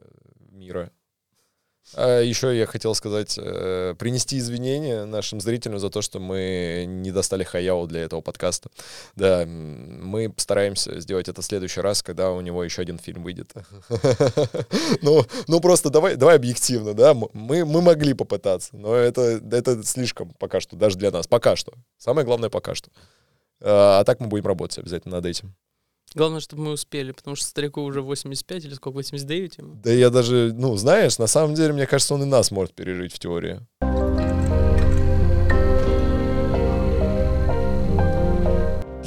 [0.50, 0.90] мира.
[1.96, 7.10] А еще я хотел сказать, э, принести извинения нашим зрителям за то, что мы не
[7.10, 8.70] достали Хаяо для этого подкаста.
[9.16, 13.52] Да, мы постараемся сделать это в следующий раз, когда у него еще один фильм выйдет.
[15.02, 20.30] Ну, ну просто давай, давай объективно, да, мы, мы могли попытаться, но это, это слишком
[20.38, 21.72] пока что, даже для нас, пока что.
[21.98, 22.90] Самое главное пока что.
[23.60, 25.54] А, а так мы будем работать обязательно над этим.
[26.14, 29.74] Главное, чтобы мы успели, потому что старику уже 85 или сколько, 89 ему.
[29.74, 33.12] Да я даже, ну, знаешь, на самом деле, мне кажется, он и нас может пережить
[33.12, 33.60] в теории.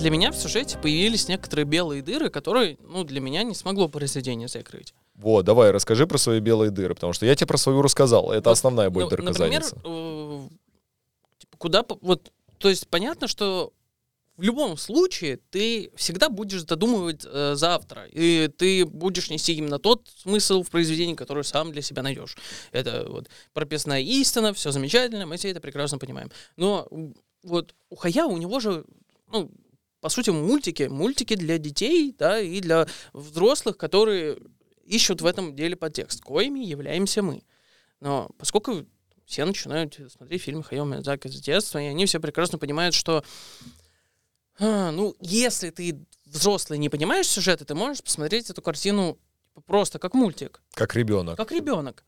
[0.02, 4.48] Для меня в сюжете появились некоторые белые дыры, которые, ну, для меня не смогло произведение
[4.48, 4.96] закрыть.
[5.14, 8.32] Вот, давай, расскажи про свои белые дыры, потому что я тебе про свою рассказал.
[8.32, 10.48] Это вот, основная будет ну, дырка Например, э,
[11.38, 13.74] типа, куда, вот, то есть понятно, что
[14.42, 20.10] в любом случае ты всегда будешь додумывать э, завтра, и ты будешь нести именно тот
[20.18, 22.36] смысл в произведении, который сам для себя найдешь.
[22.72, 26.32] Это вот прописная истина, все замечательно, мы все это прекрасно понимаем.
[26.56, 26.88] Но
[27.44, 28.84] вот у Хая у него же,
[29.32, 29.52] ну,
[30.00, 34.40] по сути, мультики, мультики для детей, да, и для взрослых, которые
[34.86, 37.44] ищут в этом деле подтекст, коими являемся мы.
[38.00, 38.88] Но поскольку
[39.28, 43.24] все начинают смотреть фильмы Хайо Миядзаки с детства, и они все прекрасно понимают, что
[44.62, 49.18] а, ну, если ты взрослый не понимаешь сюжета, ты можешь посмотреть эту картину
[49.66, 50.62] просто как мультик.
[50.74, 51.36] Как ребенок.
[51.36, 52.06] Как ребенок.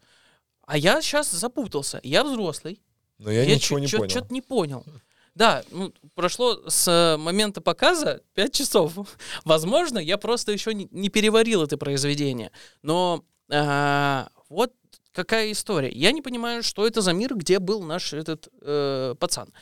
[0.66, 2.00] А я сейчас запутался.
[2.04, 2.82] Я взрослый.
[3.18, 4.10] Но я, я ничего не понял.
[4.10, 4.86] Что-то не понял.
[5.36, 8.94] Да, ну, прошло с момента показа 5 часов.
[9.46, 12.52] Возможно, я просто еще не, не переварил это произведение.
[12.84, 14.74] Но а, вот
[15.12, 15.90] какая история.
[15.90, 19.54] Я не понимаю, что это за мир, где был наш этот э, пацан.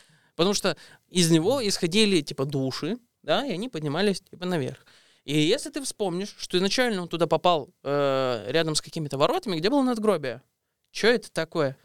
[0.42, 0.76] Потому что
[1.08, 4.80] из него исходили, типа, души, да, и они поднимались, типа, наверх.
[5.24, 9.70] И если ты вспомнишь, что изначально он туда попал э, рядом с какими-то воротами, где
[9.70, 10.42] было надгробие?
[10.90, 11.78] Что это такое?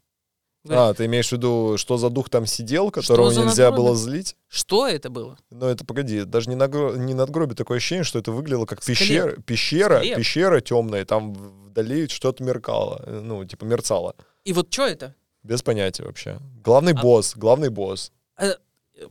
[0.64, 3.72] Говорит, а, ты имеешь в виду, что за дух там сидел, которого нельзя надгробие?
[3.72, 4.36] было злить?
[4.48, 5.38] Что это было?
[5.50, 6.96] Ну, это, погоди, даже не, нагро...
[6.96, 10.16] не надгробие, такое ощущение, что это выглядело как пещера, пещера, Склеп.
[10.16, 14.16] пещера темная, там вдали что-то меркало, ну, типа мерцало.
[14.44, 15.14] И вот что это?
[15.42, 16.38] Без понятия вообще.
[16.64, 17.02] Главный а...
[17.02, 18.12] босс, главный босс.
[18.38, 18.54] Э,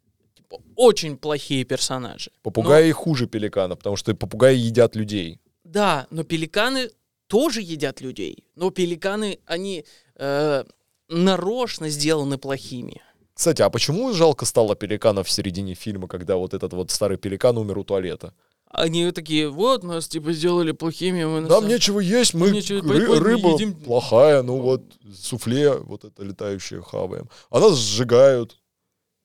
[0.75, 2.31] очень плохие персонажи.
[2.41, 5.39] Попугаи хуже пеликана, потому что попугаи едят людей.
[5.63, 6.89] Да, но пеликаны
[7.27, 8.43] тоже едят людей.
[8.55, 9.85] Но пеликаны, они
[10.15, 10.63] э,
[11.09, 13.01] нарочно сделаны плохими.
[13.33, 17.57] Кстати, а почему жалко стало пеликанов в середине фильма, когда вот этот вот старый пеликан
[17.57, 18.33] умер у туалета?
[18.69, 21.23] Они такие, вот, нас типа сделали плохими.
[21.25, 24.81] Мы на Нам нечего есть, мы нечего- ры- мы рыба едим- плохая, ну вот
[25.15, 27.29] суфле вот это летающее хаваем.
[27.51, 28.57] А нас сжигают.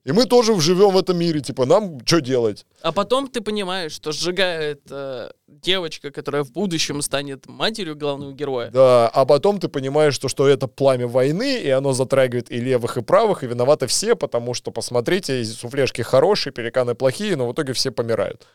[0.05, 2.65] И мы тоже живем в этом мире, типа, нам что делать?
[2.83, 8.71] А потом ты понимаешь, что сжигает э, девочка, которая в будущем станет матерью главного героя.
[8.71, 12.97] Да, а потом ты понимаешь, что, что это пламя войны, и оно затрагивает и левых,
[12.97, 17.73] и правых, и виноваты все, потому что, посмотрите, суфлешки хорошие, пеликаны плохие, но в итоге
[17.73, 18.47] все помирают.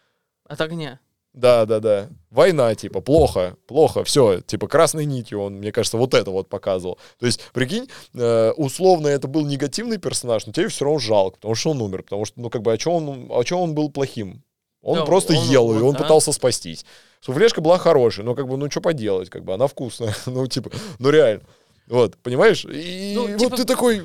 [0.47, 0.99] От огня.
[1.33, 2.09] Да, да, да.
[2.29, 6.99] Война, типа, плохо, плохо, все, типа, красной нитью он, мне кажется, вот это вот показывал.
[7.19, 11.55] То есть, прикинь, э, условно это был негативный персонаж, но тебе все равно жалко, потому
[11.55, 13.89] что он умер, потому что, ну, как бы, а что он, а чё он был
[13.89, 14.43] плохим?
[14.83, 15.99] Он Да, просто он- ел, и вот, он да.
[16.03, 16.85] пытался спастись.
[17.21, 20.69] Суфлешка была хорошая, но, как бы, ну, что поделать, как бы, она вкусная, ну, типа,
[20.99, 21.43] ну, реально.
[21.87, 22.63] Вот, понимаешь?
[22.65, 24.03] И Ну, вот типа- ты такой...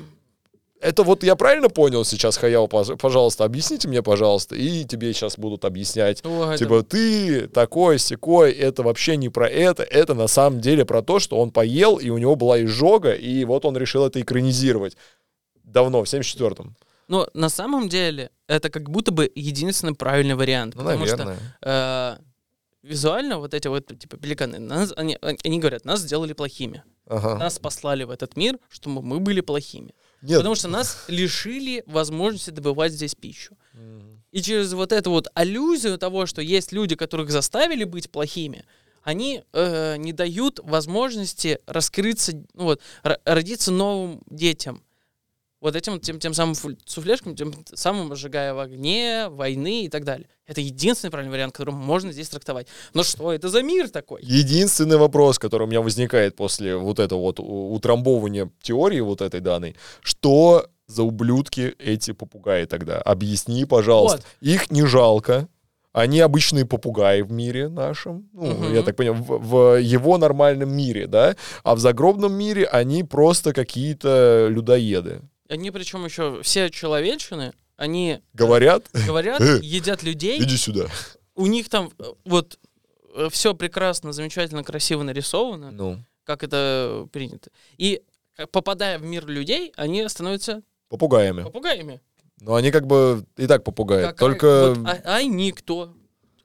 [0.79, 5.37] Это вот я правильно понял сейчас, Хаяо, пож- пожалуйста, объясните мне, пожалуйста, и тебе сейчас
[5.37, 10.61] будут объяснять, Ой, Типа, ты такой секой, это вообще не про это, это на самом
[10.61, 14.05] деле про то, что он поел, и у него была изжога, и вот он решил
[14.05, 14.95] это экранизировать.
[15.63, 16.75] Давно, в 74-м.
[17.09, 20.75] Но на самом деле это как будто бы единственный правильный вариант.
[20.75, 21.35] Ну, потому наверное.
[21.35, 26.83] что э, визуально вот эти вот типа пеликаны, нас, они, они говорят, нас сделали плохими.
[27.07, 27.35] Ага.
[27.37, 29.93] Нас послали в этот мир, чтобы мы были плохими.
[30.21, 30.37] Нет.
[30.37, 33.57] Потому что нас лишили возможности добывать здесь пищу.
[34.31, 38.63] И через вот эту вот аллюзию того, что есть люди, которых заставили быть плохими,
[39.01, 42.81] они э, не дают возможности раскрыться, ну вот,
[43.25, 44.83] родиться новым детям.
[45.61, 50.27] Вот этим тем, тем самым суфлешком, тем самым сжигая в огне, войны и так далее.
[50.47, 52.67] Это единственный правильный вариант, который можно здесь трактовать.
[52.93, 54.21] Но что это за мир такой?
[54.23, 59.41] Единственный вопрос, который у меня возникает после вот этого вот у- утрамбовывания теории вот этой
[59.41, 63.01] данной, что за ублюдки эти попугаи тогда?
[63.01, 64.21] Объясни, пожалуйста.
[64.39, 65.49] Их не жалко.
[65.91, 68.73] Они обычные попугаи в мире нашем, ну, Мгм.
[68.75, 73.53] я так понимаю, в, в его нормальном мире, да, а в загробном мире они просто
[73.53, 75.21] какие-то людоеды.
[75.49, 80.87] Они причем еще все человечины, они Говорят, говорят, Э, едят людей, иди сюда.
[81.35, 82.59] у них там э, вот
[83.31, 87.49] все прекрасно, замечательно, красиво нарисовано, Ну, как это принято.
[87.77, 88.01] И
[88.35, 91.43] как попадая в мир людей, они становятся попугаями.
[91.43, 91.99] попугаями.
[92.41, 94.03] Но они как бы и так попугаи.
[94.05, 95.93] Какая- Только вот, а, а они кто?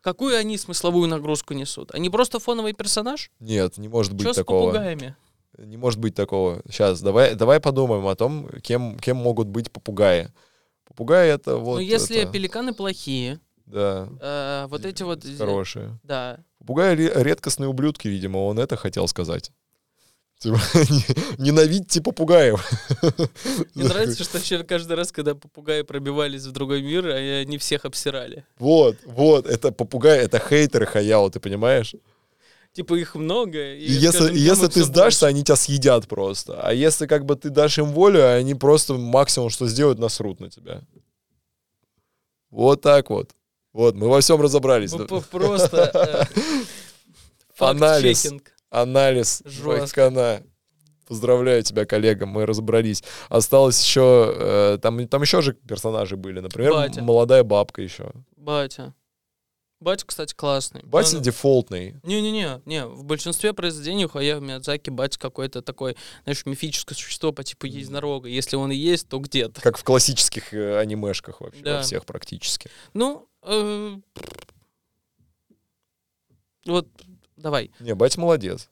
[0.01, 1.95] Какую они смысловую нагрузку несут?
[1.95, 3.31] Они просто фоновый персонаж?
[3.39, 4.67] нет, не может быть с такого.
[4.73, 5.15] попугаями?
[5.59, 6.63] Не может быть такого.
[6.69, 10.31] Сейчас, давай, давай подумаем о том, кем, кем могут быть попугаи.
[10.85, 11.77] Попугаи это вот...
[11.77, 15.25] ну, если это, пеликаны плохие, Да, э, вот эти вот...
[15.39, 15.99] хорошие.
[16.03, 16.39] Да.
[16.59, 19.51] Попугаи ре- редкостные ублюдки, видимо, он это хотел сказать.
[20.39, 22.69] Типа, не- Ненавидьте попугаев.
[23.75, 27.85] Мне нравится, что вообще каждый раз, когда попугаи пробивались в другой мир, они они всех
[27.85, 28.45] обсирали.
[28.59, 31.95] Вот, вот, это попугаи, это хейтеры Хаяо, ты понимаешь?
[32.75, 33.75] Типа их много.
[33.75, 35.35] И если, каждым и если ты сдашься, больше.
[35.37, 36.61] они тебя съедят просто.
[36.61, 40.51] А если как бы ты дашь им волю, они просто максимум, что сделают, насрут на
[40.51, 40.83] тебя.
[42.51, 43.31] Вот так вот.
[43.73, 44.93] Вот, мы во всем разобрались.
[45.31, 46.39] Просто э,
[47.59, 48.33] Анализ.
[48.71, 50.43] Анализ Жестко.
[51.07, 53.05] Поздравляю тебя, коллега, мы разобрались.
[53.29, 54.35] Осталось еще...
[54.37, 56.41] э, там, там еще же персонажи были.
[56.41, 57.03] Например, Батя.
[57.03, 58.11] молодая бабка еще.
[58.37, 58.95] Батя.
[59.85, 60.81] Батя, кстати, классный.
[60.83, 61.97] Батя Он- дефолтный.
[62.05, 67.45] Не-не-не, не, в большинстве произведений у Хаяо Миядзаки батя какой-то такой, знаешь, мифическое существо по
[67.45, 68.27] типу единорога.
[68.29, 69.61] Если он и есть, то где-то.
[69.61, 71.77] Как в классических э, анимешках вообще, Да.
[71.77, 72.71] во всех практически.
[72.95, 73.97] Ну, э,
[76.65, 76.89] вот,
[77.37, 77.71] давай.
[77.79, 78.71] Не, батя молодец.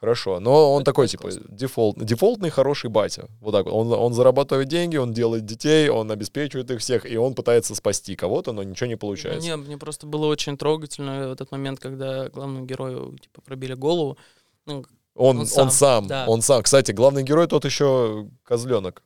[0.00, 0.40] Хорошо.
[0.40, 3.28] Но он Это такой, типа, дефолт, дефолтный хороший батя.
[3.40, 3.74] Вот так вот.
[3.74, 8.16] Он, он зарабатывает деньги, он делает детей, он обеспечивает их всех, и он пытается спасти
[8.16, 9.46] кого-то, но ничего не получается.
[9.46, 14.16] Не, мне просто было очень трогательно в этот момент, когда главному герою типа пробили голову.
[14.64, 16.24] Ну, Он, Он он сам, сам, да.
[16.26, 16.62] он сам.
[16.62, 19.02] Кстати, главный герой тот еще козленок.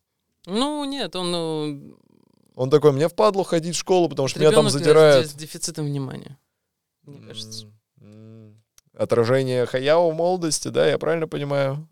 [0.47, 1.99] ну, нет, он ну,
[2.55, 5.26] Он такой, мне впадло ходить в школу, потому что меня там ребенок задирают.
[5.26, 6.38] с, с дефицитом внимания,
[7.03, 7.66] мне кажется.
[8.97, 11.88] Отражение Хаяо в молодости, да, я правильно понимаю?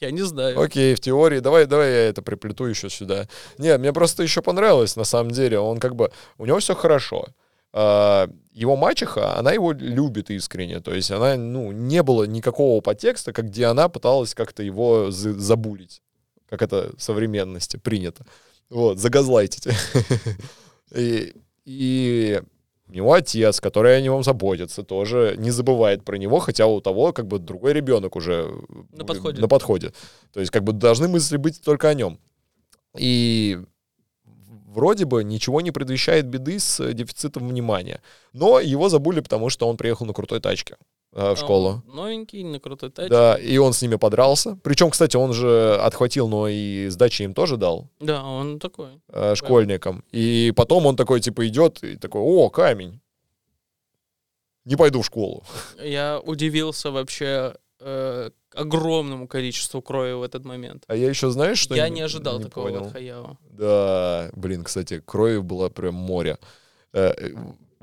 [0.00, 0.60] Я не знаю.
[0.60, 1.38] Окей, в теории.
[1.38, 3.28] Давай, давай я это приплету еще сюда.
[3.58, 5.60] Не, мне просто еще понравилось, на самом деле.
[5.60, 6.10] Он как бы...
[6.38, 7.28] У него все хорошо.
[7.72, 10.80] А, Его мачеха, она его любит искренне.
[10.80, 15.38] То есть она, ну, не было никакого подтекста, как где она пыталась как-то его за-
[15.38, 16.02] забулить.
[16.48, 18.24] Как это в современности принято.
[18.70, 19.68] Вот, загазлайтить.
[20.94, 22.40] И, и
[22.88, 27.12] у него отец, который о нем заботится, тоже не забывает про него, хотя у того
[27.12, 28.48] как бы другой ребенок уже
[28.92, 29.40] На подходе.
[29.40, 29.92] на подходе.
[30.32, 32.18] То есть как бы должны мысли быть только о нем.
[32.96, 33.58] И
[34.66, 38.00] вроде бы ничего не предвещает беды с дефицитом внимания.
[38.32, 40.76] Но его забыли, потому что он приехал на крутой тачке
[41.16, 41.68] э, в школу.
[41.68, 43.10] А он Новенький, на крутой тачке.
[43.10, 44.56] Да, и он с ними подрался.
[44.62, 49.00] Причем, кстати, он же отхватил, но и сдачи им тоже дал, Да, он такой.
[49.08, 50.04] э, школьникам.
[50.12, 53.00] И потом он такой, типа, идет и такой, о, камень.
[54.64, 55.42] Не пойду в школу.
[55.82, 60.84] Я удивился вообще э, огромному количеству крови в этот момент.
[60.88, 62.86] А я еще, знаешь, что Я не ожидал такого понял?
[62.86, 63.36] от Хаяо.
[63.50, 66.38] Да, блин, кстати, крови было прям море.
[66.92, 67.34] Э, э,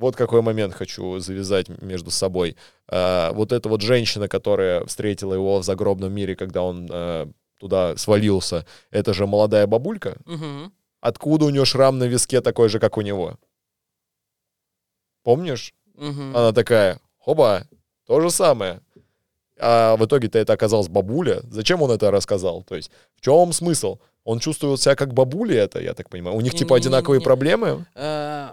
[0.04, 2.56] Вот какой момент хочу завязать между собой.
[2.90, 7.28] Э, Вот эта вот женщина, которая встретила его в загробном мире, когда он э,
[7.60, 10.18] туда свалился, это же молодая бабулька.
[10.26, 10.72] Мгм.
[11.02, 13.38] Откуда у нее шрам на виске такой же, как у него?
[15.24, 15.74] Помнишь?
[15.96, 16.36] Мгм.
[16.36, 17.64] Она такая, хоба,
[18.08, 18.82] то же самое.
[19.60, 21.42] А в итоге-то это оказалась бабуля.
[21.50, 22.64] Зачем он это рассказал?
[22.64, 24.00] То есть в чем смысл?
[24.26, 26.36] Он чувствовал себя как бабуля это, я так понимаю.
[26.36, 26.88] У них типа Не-не-не-не.
[26.88, 27.86] одинаковые проблемы.
[27.96, 28.52] Э,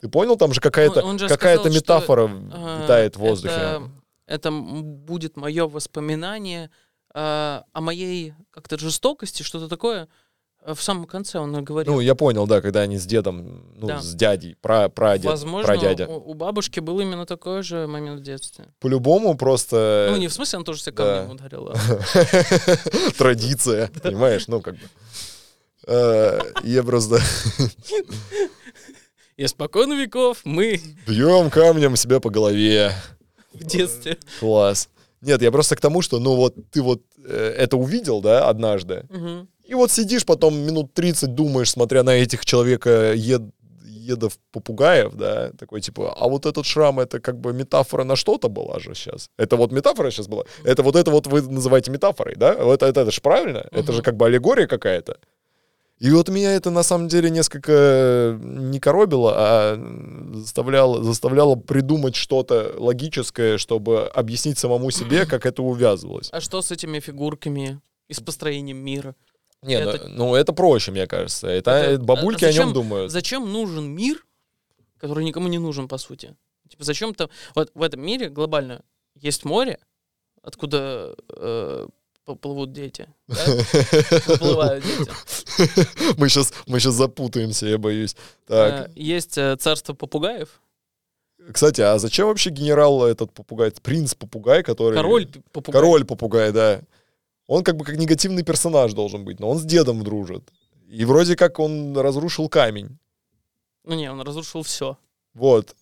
[0.00, 0.36] Ты понял?
[0.36, 3.54] Там же какая-то же какая-то сказал, что, метафора э, витает в воздухе.
[3.54, 3.90] Это,
[4.26, 6.70] это будет мое воспоминание
[7.14, 7.18] э,
[7.72, 10.08] о моей как-то жестокости, что-то такое.
[10.62, 11.94] Э, В самом конце он говорил.
[11.94, 14.00] Ну, я понял, да, когда они с дедом, ну, Да.
[14.02, 16.06] с дядей, про, прадед, Возможно, прадядя.
[16.08, 18.66] у, у бабушки был именно такой же момент в детстве.
[18.80, 21.16] По-любому просто Ну, не в смысле, он тоже себя да.
[21.20, 21.70] камнем ударил.
[21.72, 21.76] а
[23.16, 24.80] традиция, понимаешь, ну, как бы.
[25.86, 27.20] Э, Я просто
[29.36, 32.92] Испокон веков мы бьем камнем себя по голове.
[33.52, 34.16] в детстве.
[34.40, 34.88] Класс.
[35.20, 39.06] Нет, я просто к тому, что, ну вот, ты вот э, это увидел, да, однажды,
[39.10, 39.48] Мгм.
[39.64, 43.42] и вот сидишь потом минут 30 думаешь, смотря на этих человека ед,
[43.84, 48.48] едов попугаев, да, такой типа, а вот этот шрам, это как бы метафора на что-то
[48.48, 49.28] была же сейчас.
[49.38, 50.44] Это вот метафора сейчас была.
[50.64, 52.54] Это вот это вот вы называете метафорой, да?
[52.54, 53.66] Вот это, это же правильно?
[53.72, 55.18] Это же как бы аллегория какая-то.
[55.98, 62.74] И вот меня это на самом деле несколько не коробило, а заставляло, заставляло придумать что-то
[62.76, 66.28] логическое, чтобы объяснить самому себе, как это увязывалось.
[66.32, 69.14] А что с этими фигурками и с построением мира?
[69.62, 71.48] Не, ну, Это- ну это проще, мне кажется.
[71.48, 73.10] Это, Это- бабульки а о нем зачем- думают.
[73.10, 74.24] Зачем нужен мир,
[74.98, 76.36] который никому не нужен, по сути?
[76.68, 77.30] Типа, зачем-то...
[77.54, 78.82] Вот в этом мире глобально
[79.14, 79.78] есть море,
[80.42, 81.86] откуда э,
[82.26, 83.08] поплывут дети.
[83.28, 83.36] да?
[84.26, 85.10] Выплывают дети.
[86.18, 88.14] мы сейчас мы сейчас запутаемся, я боюсь.
[88.46, 90.60] Так, Э, Есть э, царство попугаев,
[91.52, 95.80] кстати, а зачем вообще генерал этот попугай, принц попугай, который король попугай.
[95.80, 96.80] король попугай, да?
[97.46, 100.42] Он как бы как негативный персонаж должен быть, но он с дедом дружит.
[100.88, 102.98] И вроде как он разрушил камень.
[103.84, 104.98] Ну не, он разрушил все.
[105.34, 105.76] Вот.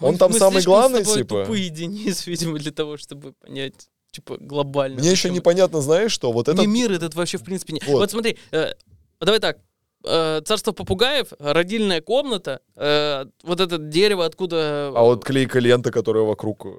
[0.00, 1.40] Он там самый главный, с тобой типа?
[1.44, 4.98] тупые, Денис, видимо, для того, чтобы понять, типа, глобально.
[5.00, 7.80] Мне еще непонятно, знаешь, что вот это Не мир этот вообще, в принципе, не...
[7.86, 8.00] Вот.
[8.00, 8.72] Вот, смотри, э,
[9.20, 9.58] давай так.
[10.04, 14.88] Э, царство попугаев, родильная комната, э, вот это дерево, откуда...
[14.94, 16.66] А вот клейка лента, которая вокруг...
[16.66, 16.70] э,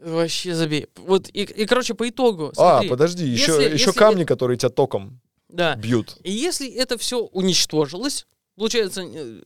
[0.00, 0.86] Вообще забей.
[0.96, 4.56] Вот, и, и, короче, по итогу, А, смотри, подожди, еще, если- еще если камни, которые
[4.58, 5.76] тебя током да.
[5.76, 6.16] бьют.
[6.24, 8.26] И если это все уничтожилось,
[8.56, 9.02] Получается,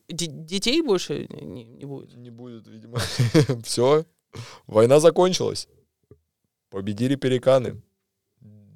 [0.08, 2.14] де- детей больше не, не будет.
[2.16, 2.98] Не будет, видимо.
[3.64, 4.04] Все.
[4.66, 5.68] Война закончилась.
[6.70, 7.80] Победили пеликаны.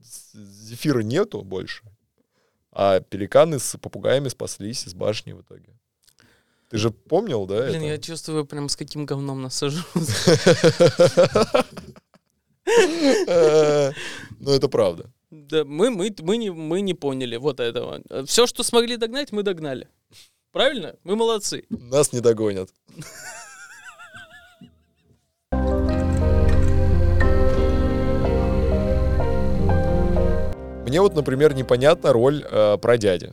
[0.03, 1.83] З- Зефира нету больше.
[2.71, 5.79] А пеликаны с попугаями спаслись из башни в итоге.
[6.71, 7.69] Ты же помнил, да?
[7.69, 8.07] Блин, я это?
[8.07, 9.85] чувствую, прям с каким говном насажу.
[14.41, 15.11] Ну, это правда.
[15.31, 18.01] Да, мы, мы, мы, не, мы не поняли вот этого.
[18.27, 19.89] Все, что смогли догнать, мы догнали.
[20.53, 20.97] Правильно?
[21.03, 21.65] Мы молодцы.
[21.71, 22.69] Нас не догонят.
[30.87, 33.33] Мне вот, например, непонятна роль э, дяди.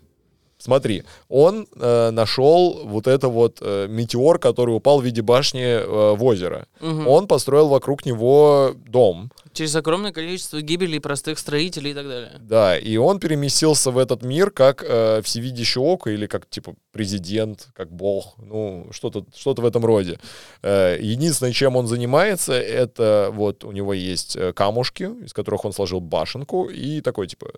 [0.59, 6.15] Смотри, он э, нашел вот это вот э, метеор, который упал в виде башни э,
[6.15, 6.67] в озеро.
[6.81, 7.07] Мгм.
[7.07, 12.31] Он построил вокруг него дом, Через огромное количество гибелей простых строителей и так далее.
[12.39, 17.67] да, и он переместился в этот мир как э, всевидящее око или как типа президент,
[17.73, 20.19] как бог, ну что-то что в этом роде.
[20.61, 25.73] Э, единственное, чем он занимается, это вот у него есть э, камушки, из которых он
[25.73, 27.51] сложил башенку и такой типа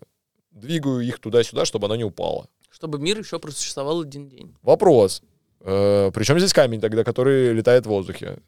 [0.51, 2.47] двигаю их туда-сюда, чтобы она не упала.
[2.71, 4.55] Чтобы мир еще просуществовал один день.
[4.63, 5.21] Вопрос.
[5.59, 8.39] Э, причем здесь камень тогда, который летает в воздухе?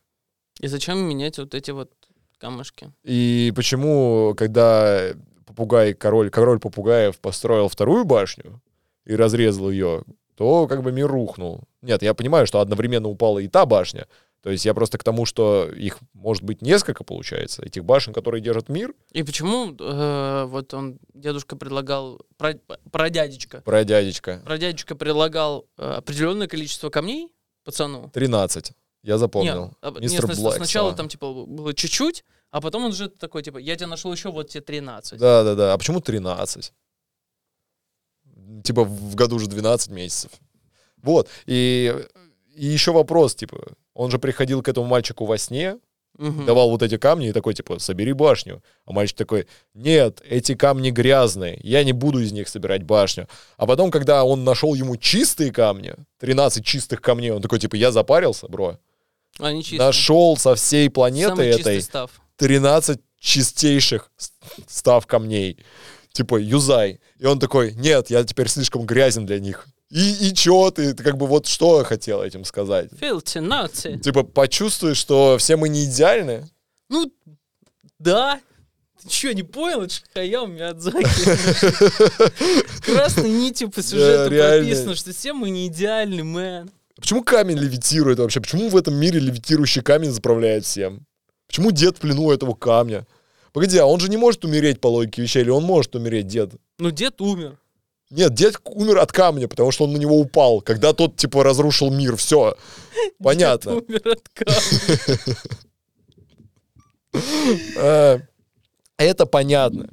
[0.60, 1.92] И зачем менять вот эти вот
[2.38, 2.92] камушки?
[3.04, 5.12] И почему, когда
[5.46, 8.62] попугай, король, король попугаев построил вторую башню
[9.06, 10.04] и разрезал ее,
[10.36, 11.64] то как бы мир рухнул.
[11.82, 14.08] Нет, я понимаю, что одновременно упала и та башня.
[14.44, 18.42] То есть я просто к тому, что их может быть несколько, получается, этих башен, которые
[18.42, 18.94] держат мир.
[19.14, 22.56] И почему э, вот он, дедушка предлагал, про,
[22.92, 24.42] про дядечка, Про дядечка.
[24.46, 27.30] про дядечка предлагал э, определенное количество камней
[27.64, 28.12] пацану?
[28.14, 28.74] 13.
[29.04, 29.66] Я запомнил.
[29.68, 30.56] Нет, а, нет, Мистер сна- Блэк.
[30.58, 34.30] сначала там типа было чуть-чуть, а потом он же такой типа, я тебя нашел еще
[34.30, 35.20] вот тебе 13.
[35.20, 35.72] Да-да-да.
[35.72, 36.74] А почему 13?
[38.66, 40.32] Типа в году уже 12 месяцев.
[40.98, 41.30] Вот.
[41.46, 41.94] И,
[42.56, 45.78] и еще вопрос, типа, он же приходил к этому мальчику во сне,
[46.18, 46.46] Мгм.
[46.46, 48.62] давал вот эти камни и такой, типа, собери башню.
[48.86, 53.28] А мальчик такой, нет, эти камни грязные, я не буду из них собирать башню.
[53.58, 57.92] А потом, когда он нашел ему чистые камни, 13 чистых камней, он такой, типа, я
[57.92, 58.78] запарился, бро.
[59.40, 59.80] Они чистые.
[59.80, 62.12] Нашел со всей планеты Самый этой став.
[62.38, 64.12] 13 чистейших
[64.68, 65.58] став камней.
[66.12, 67.00] Типа, юзай.
[67.18, 69.66] И он такой, нет, я теперь слишком грязен для них.
[69.94, 72.90] И, и чё ты, ты как бы вот что я хотел этим сказать?
[73.00, 74.00] Filthy Nazi.
[74.00, 76.50] Типа, почувствуй, что все мы не идеальны.
[76.90, 77.14] Ну,
[78.00, 78.42] да.
[79.04, 79.84] Ты что, не понял?
[79.84, 81.06] Это Хаяо Миядзаки.
[82.92, 86.72] Красной нитью по сюжету прописано, что все мы не идеальны, мэн.
[86.96, 88.42] Почему камень левитирует вообще?
[88.42, 91.06] Почему в этом мире левитирующий камень заправляет всем?
[91.48, 93.06] Почему дед в плену этого камня?
[93.52, 96.50] Погоди, а он же не может умереть по логике вещей, или он может умереть, дед?
[96.80, 97.60] Ну, дед умер.
[98.14, 101.90] Нет, дед умер от камня, потому что он на него упал, когда тот, типа, разрушил
[101.92, 102.16] мир.
[102.16, 102.56] Все.
[103.22, 103.82] Понятно.
[103.82, 105.38] Дед умер от камня.
[107.76, 108.20] Э,
[108.98, 109.90] Это понятно.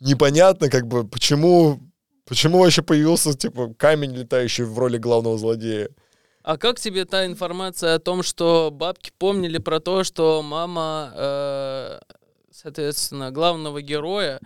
[0.00, 1.78] Непонятно, как бы, почему,
[2.26, 5.90] почему вообще появился, типа, камень, летающий в роли главного злодея.
[6.42, 12.00] А как тебе та информация о том, что бабки помнили про то, что мама, э,
[12.50, 14.40] соответственно, главного героя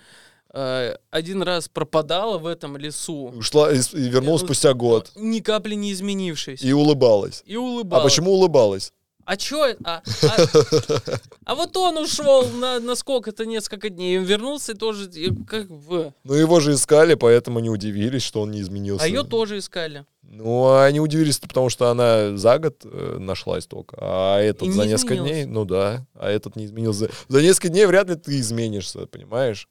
[1.10, 5.10] один раз пропадала в этом лесу, Ушла и, с- и вернулась Ну, спустя год.
[5.16, 7.42] ни капли не изменившись, И улыбалась.
[7.44, 8.04] и А улыбалась.
[8.04, 8.92] почему улыбалась?
[9.26, 9.74] А чё?
[9.84, 10.46] А, а-
[11.46, 15.70] а вот он ушел на, на сколько-то, несколько дней, он вернулся и тоже, и как
[15.70, 16.12] бы...
[16.24, 19.04] Ну, его же искали, поэтому не удивились, что он не изменился.
[19.04, 20.04] А ее тоже искали.
[20.22, 24.84] Ну, а они удивились, потому что она за год э, нашлась только, а этот за
[24.86, 25.30] несколько изменилась.
[25.30, 27.08] дней, ну да, а этот не изменился.
[27.28, 29.68] За несколько дней вряд ли ты изменишься, понимаешь?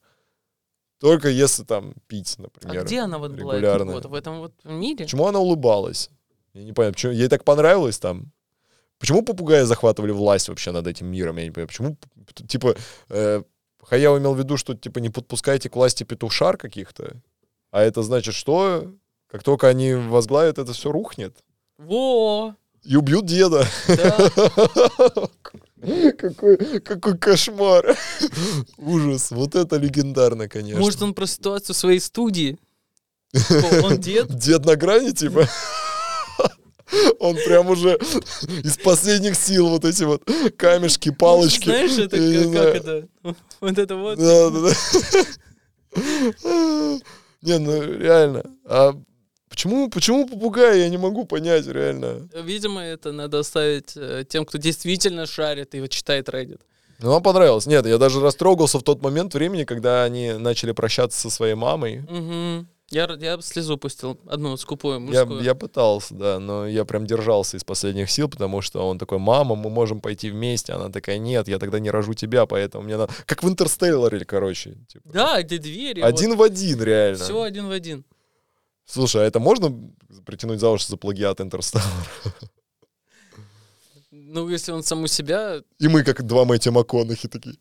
[1.04, 2.80] Только если там пить, например.
[2.80, 3.56] а где она вот была?
[3.56, 3.92] регулярно.
[3.92, 5.04] Вот, в этом вот мире?
[5.04, 6.10] Почему она улыбалась?
[6.54, 8.32] Я не понимаю, почему ей так понравилось там?
[9.00, 11.36] Почему попугаи захватывали власть вообще над этим миром?
[11.36, 11.68] Я не понимаю.
[11.68, 11.98] Почему,
[12.48, 12.78] типа,
[13.10, 13.44] э,
[13.82, 17.18] Хаяо имел в виду, что, типа, не подпускайте к власти петушар каких-то?
[17.72, 18.90] А это значит что?
[19.28, 21.36] Как только они возглавят, это все рухнет?
[21.78, 22.56] Во!
[22.84, 23.68] И убьют деда.
[23.88, 24.30] Да.
[26.18, 27.98] Какой, какой кошмар.
[28.78, 29.32] Ужас.
[29.32, 30.80] Вот это легендарно, конечно.
[30.80, 32.58] Может, он про ситуацию в своей студии?
[33.34, 34.28] Типа, Он дед?
[34.38, 35.50] Дед на грани, типа?
[37.20, 38.00] Он прям уже
[38.64, 40.24] из последних сил вот эти вот
[40.56, 41.66] камешки, палочки.
[41.66, 42.18] Знаешь, это
[42.54, 43.08] как это?
[43.60, 44.18] Вот это вот.
[44.20, 44.74] Да, да, да.
[47.42, 48.44] Не, ну реально.
[48.66, 48.94] А
[49.54, 50.80] почему, почему попугай?
[50.80, 52.28] Я не могу понять, реально.
[52.44, 56.60] Видимо, это надо оставить э, тем, кто действительно шарит и вот читает Reddit.
[57.00, 57.68] Ну, вам понравилось.
[57.68, 62.00] Нет, я даже растрогался в тот момент времени, когда они начали прощаться со своей мамой.
[62.10, 62.68] Мгм.
[62.90, 65.42] Я, я слезу пустил, одну скупую Я, мужскую.
[65.42, 69.56] я пытался, да, но я прям держался из последних сил, потому что он такой, мама,
[69.56, 70.74] мы можем пойти вместе.
[70.74, 73.12] Она такая, нет, я тогда не рожу тебя, поэтому мне надо...
[73.26, 74.78] Как в Интерстелларе, короче.
[74.88, 75.10] Типа.
[75.12, 76.02] Да, где двери.
[76.02, 77.24] Один в один, реально.
[77.24, 78.04] Все один в один.
[78.86, 79.74] Слушай, а это можно
[80.26, 81.88] притянуть за уши за плагиат Интерстеллар?
[84.12, 85.62] Ну, если он сам у себя...
[85.80, 87.56] И мы как два Мэтти МакКонахи такие.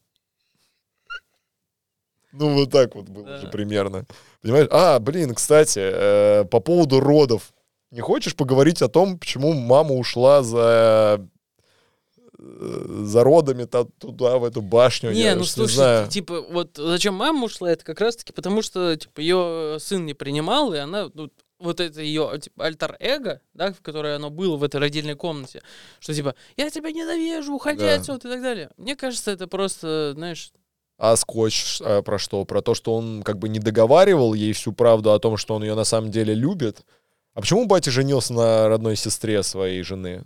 [2.33, 3.39] Ну, вот так вот было Да.
[3.39, 4.07] же примерно.
[4.41, 4.69] Понимаешь?
[4.71, 7.53] А, блин, кстати, э, по поводу родов.
[7.91, 11.27] Не хочешь поговорить о том, почему мама ушла за
[12.45, 15.13] за родами та- туда, в эту башню?
[15.13, 16.09] Не, Я ну слушай, знаю.
[16.09, 20.73] типа, вот зачем мама ушла, это как раз-таки потому, что, типа, ее сын не принимал,
[20.75, 24.81] и она, ну, вот это ее, типа, альтер-эго, да, в которое оно было в этой
[24.81, 25.63] родильной комнате,
[26.01, 27.95] что, типа, я тебя ненавижу, уходи Да.
[27.95, 28.71] отсюда и так далее.
[28.77, 30.51] Мне кажется, это просто, знаешь,
[30.99, 32.45] А скотч а, про что?
[32.45, 35.63] Про то, что он как бы не договаривал ей всю правду о том, что он
[35.63, 36.83] ее на самом деле любит.
[37.35, 40.25] А почему батя женился на родной сестре своей жены?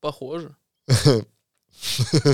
[0.00, 0.56] похоже.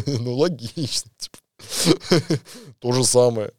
[0.06, 1.10] Ну, логично.
[1.16, 1.38] типа.
[2.80, 3.52] То же самое.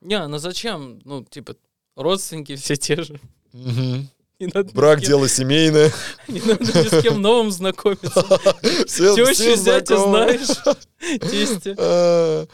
[0.00, 1.00] Не, ну зачем?
[1.04, 1.56] Ну, типа,
[1.96, 3.20] родственники все те же.
[3.52, 4.08] Мгм.
[4.38, 5.92] Не надо, Брак дело семейное.
[6.28, 8.24] не надо ни с кем новым знакомиться.
[8.86, 10.48] Все, Тещу зятя знаешь,
[11.20, 11.74] тесте.
[11.78, 12.46] А.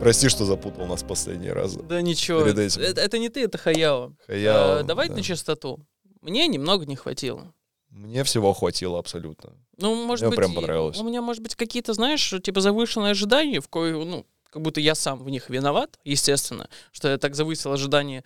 [0.00, 1.74] Прости, что запутал нас последний раз.
[1.76, 2.60] Да ничего, это,
[3.00, 4.12] это не ты, это Хаяо.
[4.26, 5.14] Хаяо, Э, давай да.
[5.14, 5.78] на чистоту.
[6.22, 7.52] Мне немного не хватило.
[7.90, 9.52] Мне всего хватило абсолютно.
[9.76, 10.98] Ну, может Мне быть, прям понравилось.
[10.98, 14.94] у меня, может быть, какие-то, знаешь, типа завышенные ожидания, в кое, ну, как будто я
[14.94, 18.24] сам в них виноват, естественно, что я так завысил ожидания.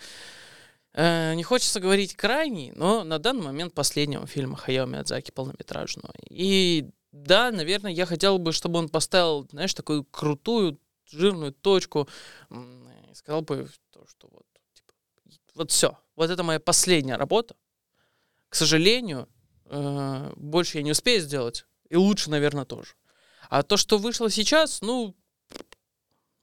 [0.93, 6.13] Э, не хочется говорить крайний, но на данный момент последнего фильма Хаяо Миядзаки полнометражного.
[6.31, 12.09] И да, наверное, я хотел бы, чтобы он поставил, знаешь, такую крутую, жирную точку,
[12.51, 14.93] и сказал бы, то, что вот, типа,
[15.55, 17.57] вот все, вот это моя последняя работа.
[18.49, 19.29] К сожалению,
[19.67, 21.67] э, больше я не успею сделать.
[21.89, 22.95] И лучше, наверное, тоже.
[23.49, 25.15] А то, что вышло сейчас, ну,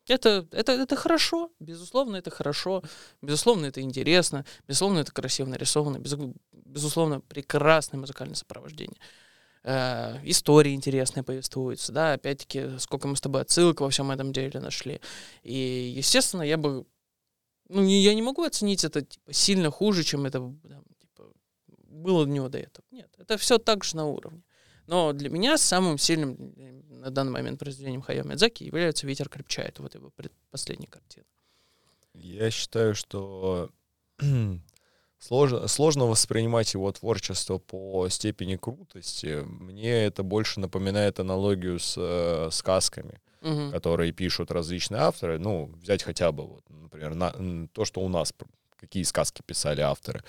[0.07, 1.51] это, это, это хорошо.
[1.59, 2.83] Безусловно, это хорошо.
[3.21, 4.45] Безусловно, это интересно.
[4.67, 5.97] Безусловно, это красиво нарисовано.
[5.97, 8.97] Безу- Безусловно, прекрасное музыкальное сопровождение.
[9.63, 14.59] Э, истории интересные повествуются, да, опять-таки, сколько мы с тобой отсылок во всем этом деле
[14.59, 14.99] нашли.
[15.43, 16.85] И, естественно, я бы,
[17.69, 20.83] ну, я не могу оценить это типа, сильно хуже, чем это там,
[21.93, 22.85] было у него до этого.
[22.91, 24.41] Нет, это все так же на уровне.
[24.87, 29.79] Но для меня самым сильным э, на данный момент произведением Хаяо Миядзаки является «Ветер крепчает»,
[29.79, 30.11] вот его
[30.51, 31.25] последняя картина.
[32.13, 33.69] Я считаю, что
[35.19, 39.41] сложно, сложно воспринимать его творчество по степени крутости.
[39.45, 43.71] Мне это больше напоминает аналогию с э, сказками, Мгм.
[43.71, 45.37] которые пишут различные авторы.
[45.39, 48.33] Ну, взять хотя бы, вот, например, на- то, что у нас,
[48.77, 50.23] какие сказки писали авторы.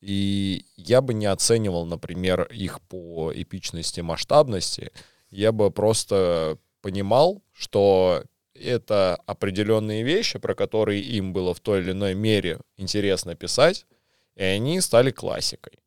[0.00, 4.92] И я бы не оценивал, например, их по эпичности, масштабности.
[5.30, 8.24] Я бы просто понимал, что
[8.54, 13.86] это определенные вещи, про которые им было в той или иной мере интересно писать,
[14.36, 15.78] и они стали классикой.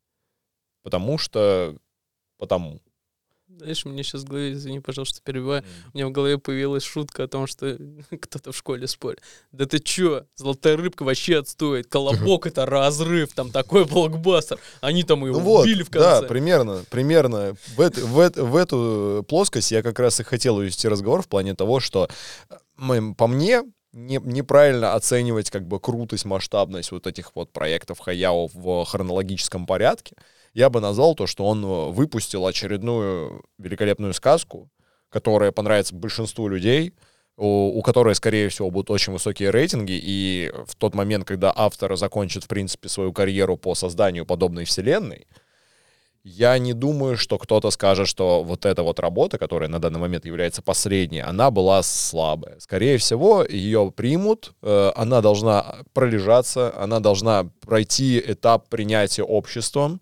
[0.84, 1.78] Потому что...
[2.38, 2.82] Потому.
[3.58, 7.28] Знаешь, мне сейчас в голове, извини, пожалуйста, перебиваю, у меня в голове появилась шутка о
[7.28, 7.78] том, что
[8.22, 9.22] кто-то в школе спорит.
[9.52, 14.60] Да ты чё, золотая рыбка вообще отстоит, колобок это разрыв, там такой блокбастер.
[14.82, 16.28] Они там его Ну вот, убили в да, конце.
[16.28, 20.88] примерно, примерно в, эт- в, эт- в эту плоскость я как раз и хотел увести
[20.88, 22.10] разговор в плане того, что
[22.50, 23.64] э, мы- по мне
[23.94, 30.16] не- неправильно оценивать как бы крутость, масштабность вот этих вот проектов Хаяо в хронологическом порядке.
[30.54, 34.70] Я бы назвал то, что он э, выпустил очередную великолепную сказку,
[35.10, 36.94] которая понравится большинству людей,
[37.38, 41.96] у, у которой, скорее всего, будут очень высокие рейтинги, и в тот момент, когда автор
[41.96, 45.28] закончит, в принципе, свою карьеру по созданию подобной вселенной,
[46.24, 50.26] я не думаю, что кто-то скажет, что вот эта вот работа, которая на данный момент
[50.26, 52.60] является последней, она была слабая.
[52.60, 60.02] Скорее всего, ее примут, э, она должна пролежаться, она должна пройти этап принятия обществом,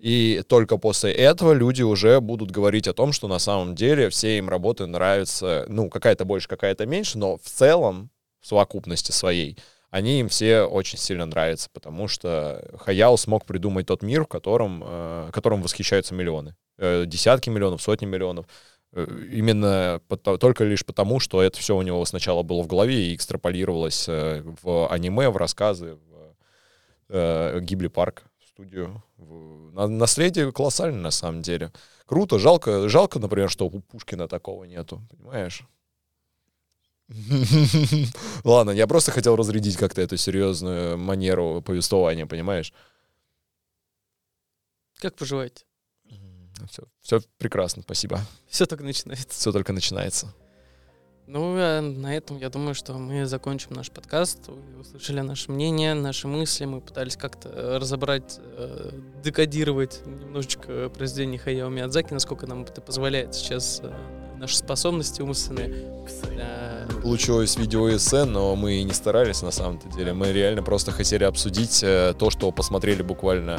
[0.00, 4.38] и только после этого люди уже будут говорить о том, что на самом деле все
[4.38, 9.56] им работы нравятся, ну, какая-то больше, какая-то меньше, но в целом, в совокупности своей,
[9.94, 14.82] они им все очень сильно нравятся, потому что Хаяо смог придумать тот мир, в котором,
[14.84, 16.56] э, которым восхищаются миллионы.
[16.78, 18.46] Э, десятки миллионов, сотни миллионов.
[18.92, 23.10] Э, именно пото- только лишь потому, что это все у него сначала было в голове
[23.10, 26.34] и экстраполировалось э, в аниме, в рассказы, в
[27.10, 29.00] э, Гибли Парк студию.
[29.74, 31.70] Наследие колоссальное на самом деле.
[32.06, 35.62] Круто, жалко, жалко, например, что у Пушкина такого нету, понимаешь?
[38.44, 42.72] Ладно, я просто хотел разрядить как-то эту серьезную манеру повествования, понимаешь?
[44.98, 45.64] Как поживаете?
[46.68, 48.20] Все, все прекрасно, спасибо.
[48.48, 49.28] Все только начинается.
[49.28, 50.32] Все только начинается.
[51.26, 54.48] Ну, а на этом я думаю, что мы закончим наш подкаст.
[54.48, 56.66] Вы услышали наше мнение, наши мысли.
[56.66, 58.90] Мы пытались как-то разобрать, э,
[59.22, 63.90] декодировать немножечко произведение Хаяо Миядзаки, насколько нам это позволяет сейчас э,
[64.44, 65.72] наши способности умственные.
[67.02, 70.12] Получилось видеоэссе, но мы и не старались на самом-то деле.
[70.12, 73.58] Мы реально просто хотели обсудить э, то, что посмотрели буквально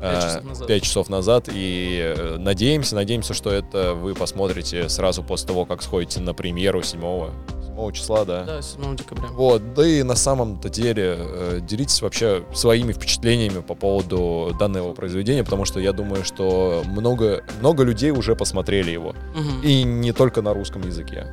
[0.00, 0.68] Пять часов э, назад.
[0.68, 1.48] пять часов назад.
[1.50, 6.82] И э, надеемся, надеемся, что это вы посмотрите сразу после того, как сходите на премьеру
[6.82, 7.00] 7,
[7.76, 8.44] 7 числа, да?
[8.44, 9.28] да, 7 декабря.
[9.28, 15.44] Вот, да и на самом-то деле э, делитесь вообще своими впечатлениями по поводу данного произведения,
[15.44, 19.14] потому что я думаю, что много, много людей уже посмотрели его.
[19.34, 19.62] Мгм.
[19.62, 21.26] И не только на русском языке.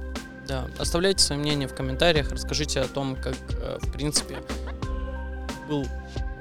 [0.47, 4.37] Да, оставляйте свои мнения в комментариях, расскажите о том, как, э, в принципе,
[5.69, 5.85] был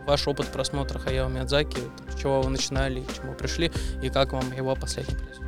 [0.06, 1.78] ваш опыт просмотра Хаяо Миядзаки,
[2.14, 3.70] с чего вы начинали, к чему пришли,
[4.02, 5.41] и как вам его последнее произведение.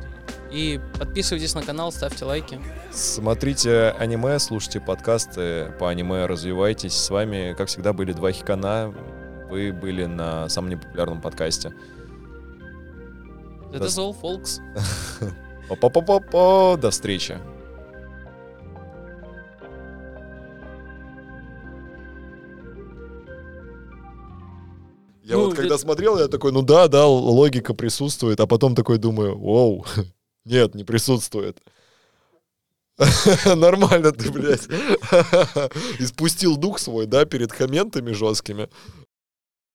[0.51, 2.59] И подписывайтесь на канал, ставьте лайки.
[2.91, 6.93] Смотрите аниме, слушайте подкасты по аниме, развивайтесь.
[6.93, 8.93] С вами, как всегда, были два хикана.
[9.49, 11.73] Вы были на самом непопулярном подкасте.
[13.73, 14.59] Это До- all, folks.
[15.69, 16.77] Па-па-па-па-па.
[16.77, 17.37] До встречи.
[25.23, 28.75] Я Ну, вот когда это- смотрел, я такой, ну да, да, логика присутствует, а потом
[28.75, 29.83] такой думаю, воу,
[30.45, 31.59] нет, не присутствует.
[33.45, 34.67] Нормально ты, блядь.
[35.99, 38.69] Испустил дух свой, да, перед комментами жесткими.